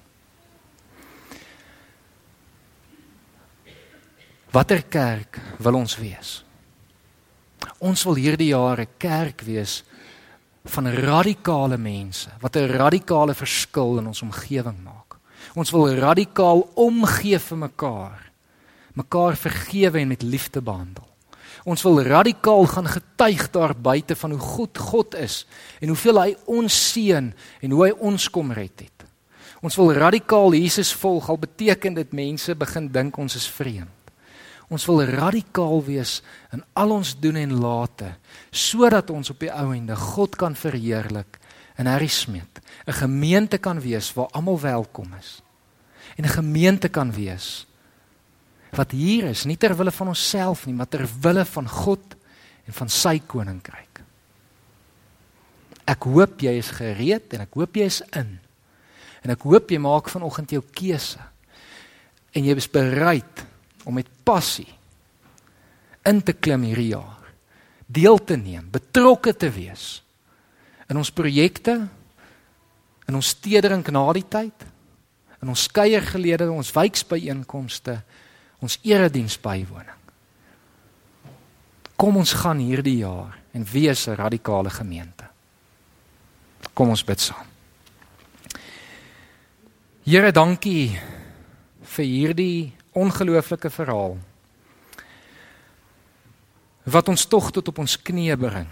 Watter 4.51 4.81
kerk 4.89 5.39
wil 5.59 5.75
ons 5.75 5.97
wees? 5.99 6.43
Ons 7.83 8.03
wil 8.07 8.15
hierdie 8.15 8.53
jaar 8.55 8.79
'n 8.79 8.97
kerk 8.97 9.41
wees 9.41 9.83
van 10.65 10.87
radikale 10.87 11.77
mense 11.77 12.29
wat 12.41 12.55
'n 12.55 12.71
radikale 12.71 13.33
verskil 13.33 13.99
in 13.99 14.07
ons 14.07 14.21
omgewing 14.21 14.83
maak. 14.83 15.17
Ons 15.55 15.71
wil 15.71 15.93
radikaal 15.95 16.67
omgee 16.75 17.39
vir 17.39 17.57
mekaar. 17.57 18.31
Mekaar 18.93 19.35
vergewe 19.35 19.99
en 19.99 20.07
met 20.07 20.21
liefde 20.21 20.61
behandel. 20.61 21.07
Ons 21.63 21.83
wil 21.83 22.01
radikaal 22.01 22.65
gaan 22.65 22.87
getuig 22.87 23.51
daar 23.51 23.75
buite 23.75 24.15
van 24.15 24.31
hoe 24.31 24.39
goed 24.39 24.77
God 24.77 25.15
is 25.15 25.45
en 25.79 25.87
hoeveel 25.87 26.21
hy 26.21 26.35
ons 26.45 26.91
seën 26.93 27.33
en 27.61 27.71
hoe 27.71 27.83
hy 27.85 27.91
ons 27.91 28.29
kom 28.29 28.51
red 28.51 28.79
het. 28.79 28.96
Ons 29.61 29.77
wil 29.79 29.93
radikaal 29.97 30.53
Jesus 30.53 30.93
volg 30.93 31.29
al 31.29 31.39
beteken 31.41 31.97
dit 31.97 32.11
mense 32.13 32.55
begin 32.55 32.91
dink 32.93 33.17
ons 33.17 33.35
is 33.35 33.47
vreemd. 33.49 33.93
Ons 34.67 34.83
wil 34.89 35.05
radikaal 35.07 35.79
wees 35.85 36.19
in 36.53 36.63
al 36.75 36.91
ons 36.91 37.13
doen 37.19 37.39
en 37.39 37.55
late 37.61 38.11
sodat 38.51 39.09
ons 39.09 39.31
op 39.31 39.39
die 39.39 39.51
ou 39.51 39.71
ende 39.73 39.95
God 39.95 40.35
kan 40.35 40.57
verheerlik 40.59 41.39
en 41.79 41.87
Harry 41.87 42.09
Smit 42.11 42.59
'n 42.87 42.93
gemeente 42.93 43.57
kan 43.57 43.79
wees 43.79 44.13
waar 44.13 44.29
almal 44.31 44.59
welkom 44.59 45.13
is. 45.19 45.41
En 46.17 46.23
'n 46.25 46.37
gemeente 46.39 46.89
kan 46.89 47.11
wees 47.11 47.65
wat 48.71 48.91
hier 48.91 49.23
is 49.23 49.45
nie 49.45 49.57
ter 49.57 49.75
wille 49.77 49.91
van 49.91 50.07
onsself 50.07 50.65
nie, 50.65 50.75
maar 50.75 50.89
ter 50.89 51.07
wille 51.21 51.45
van 51.45 51.69
God 51.69 52.15
en 52.65 52.73
van 52.73 52.89
sy 52.89 53.19
koninkryk. 53.19 54.01
Ek 55.87 56.03
hoop 56.03 56.41
jy 56.41 56.57
is 56.57 56.71
gereed 56.71 57.33
en 57.33 57.41
ek 57.41 57.53
hoop 57.53 57.75
jy 57.75 57.87
is 57.87 58.01
in. 58.11 58.39
En 59.23 59.33
ek 59.33 59.45
hoop 59.47 59.71
jy 59.71 59.79
maak 59.81 60.09
vanoggend 60.09 60.51
jou 60.51 60.61
keuse. 60.61 61.21
En 62.33 62.45
jy 62.45 62.55
is 62.55 62.69
bereid 62.69 63.45
om 63.87 63.97
met 63.97 64.09
passie 64.23 64.69
in 66.07 66.21
te 66.23 66.33
klim 66.33 66.63
hierdie 66.67 66.93
jaar. 66.93 67.23
Deel 67.87 68.19
te 68.23 68.35
neem, 68.39 68.67
betrokke 68.71 69.33
te 69.35 69.49
wees 69.51 70.01
in 70.87 70.99
ons 70.99 71.11
projekte, 71.11 71.73
in 73.07 73.15
ons 73.15 73.33
stedering 73.35 73.83
na 73.91 74.03
die 74.15 74.23
tyd, 74.27 74.63
in 75.43 75.51
ons 75.51 75.67
kuiergelede, 75.71 76.47
ons 76.51 76.71
wijksbyeenkomste, 76.75 77.97
ons 78.63 78.79
erediens 78.87 79.35
bywoning. 79.43 79.95
Kom 81.97 82.19
ons 82.21 82.33
gaan 82.39 82.61
hierdie 82.61 82.99
jaar 83.01 83.35
en 83.53 83.65
wees 83.65 84.07
'n 84.07 84.15
radikale 84.15 84.69
gemeente. 84.69 85.25
Kom 86.73 86.89
ons 86.89 87.03
bid 87.03 87.19
saam. 87.19 87.56
Here, 90.07 90.29
dankie 90.31 90.95
vir 91.83 92.05
hierdie 92.07 92.59
ongelooflike 92.95 93.67
verhaal 93.67 94.13
wat 96.87 97.11
ons 97.11 97.25
tog 97.27 97.49
tot 97.51 97.67
op 97.67 97.81
ons 97.83 97.97
knieë 98.07 98.37
bring. 98.39 98.69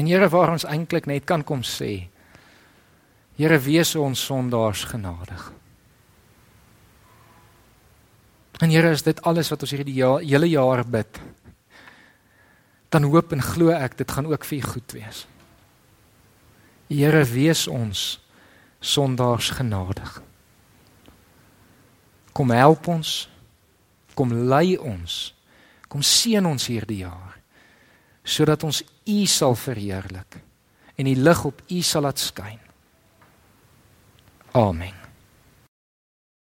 En 0.00 0.08
Here 0.08 0.30
waar 0.32 0.54
ons 0.54 0.64
eintlik 0.64 1.04
net 1.12 1.28
kan 1.28 1.44
kom 1.44 1.60
sê 1.60 2.08
Here 3.36 3.60
wees 3.60 3.92
ons 4.00 4.24
sondaars 4.30 4.88
genadig. 4.88 5.44
En 8.64 8.72
Here 8.72 8.96
is 8.96 9.04
dit 9.04 9.24
alles 9.28 9.52
wat 9.52 9.60
ons 9.60 9.76
hierdie 9.76 10.00
ja, 10.00 10.14
hele 10.24 10.48
jaar 10.48 10.86
bid. 10.88 11.20
Dan 12.88 13.12
hoop 13.12 13.36
en 13.36 13.44
glo 13.44 13.76
ek 13.76 14.00
dit 14.00 14.08
gaan 14.08 14.32
ook 14.32 14.48
vir 14.48 14.62
U 14.64 14.68
goed 14.72 15.02
wees. 15.02 15.26
Here 16.88 17.26
wees 17.28 17.68
ons 17.68 18.14
sondaars 18.80 19.50
genadig. 19.50 20.22
Kom 22.32 22.50
help 22.50 22.88
ons. 22.88 23.28
Kom 24.14 24.32
lei 24.32 24.76
ons. 24.76 25.34
Kom 25.88 26.02
seën 26.02 26.46
ons 26.46 26.68
hierdie 26.68 27.04
jaar 27.04 27.36
sodat 28.26 28.64
ons 28.66 28.82
U 29.06 29.20
sal 29.30 29.54
verheerlik 29.54 30.40
en 30.98 31.06
die 31.06 31.14
lig 31.14 31.44
op 31.46 31.62
U 31.70 31.80
sal 31.86 32.02
laat 32.08 32.18
skyn. 32.18 32.58
Amen. 34.50 35.05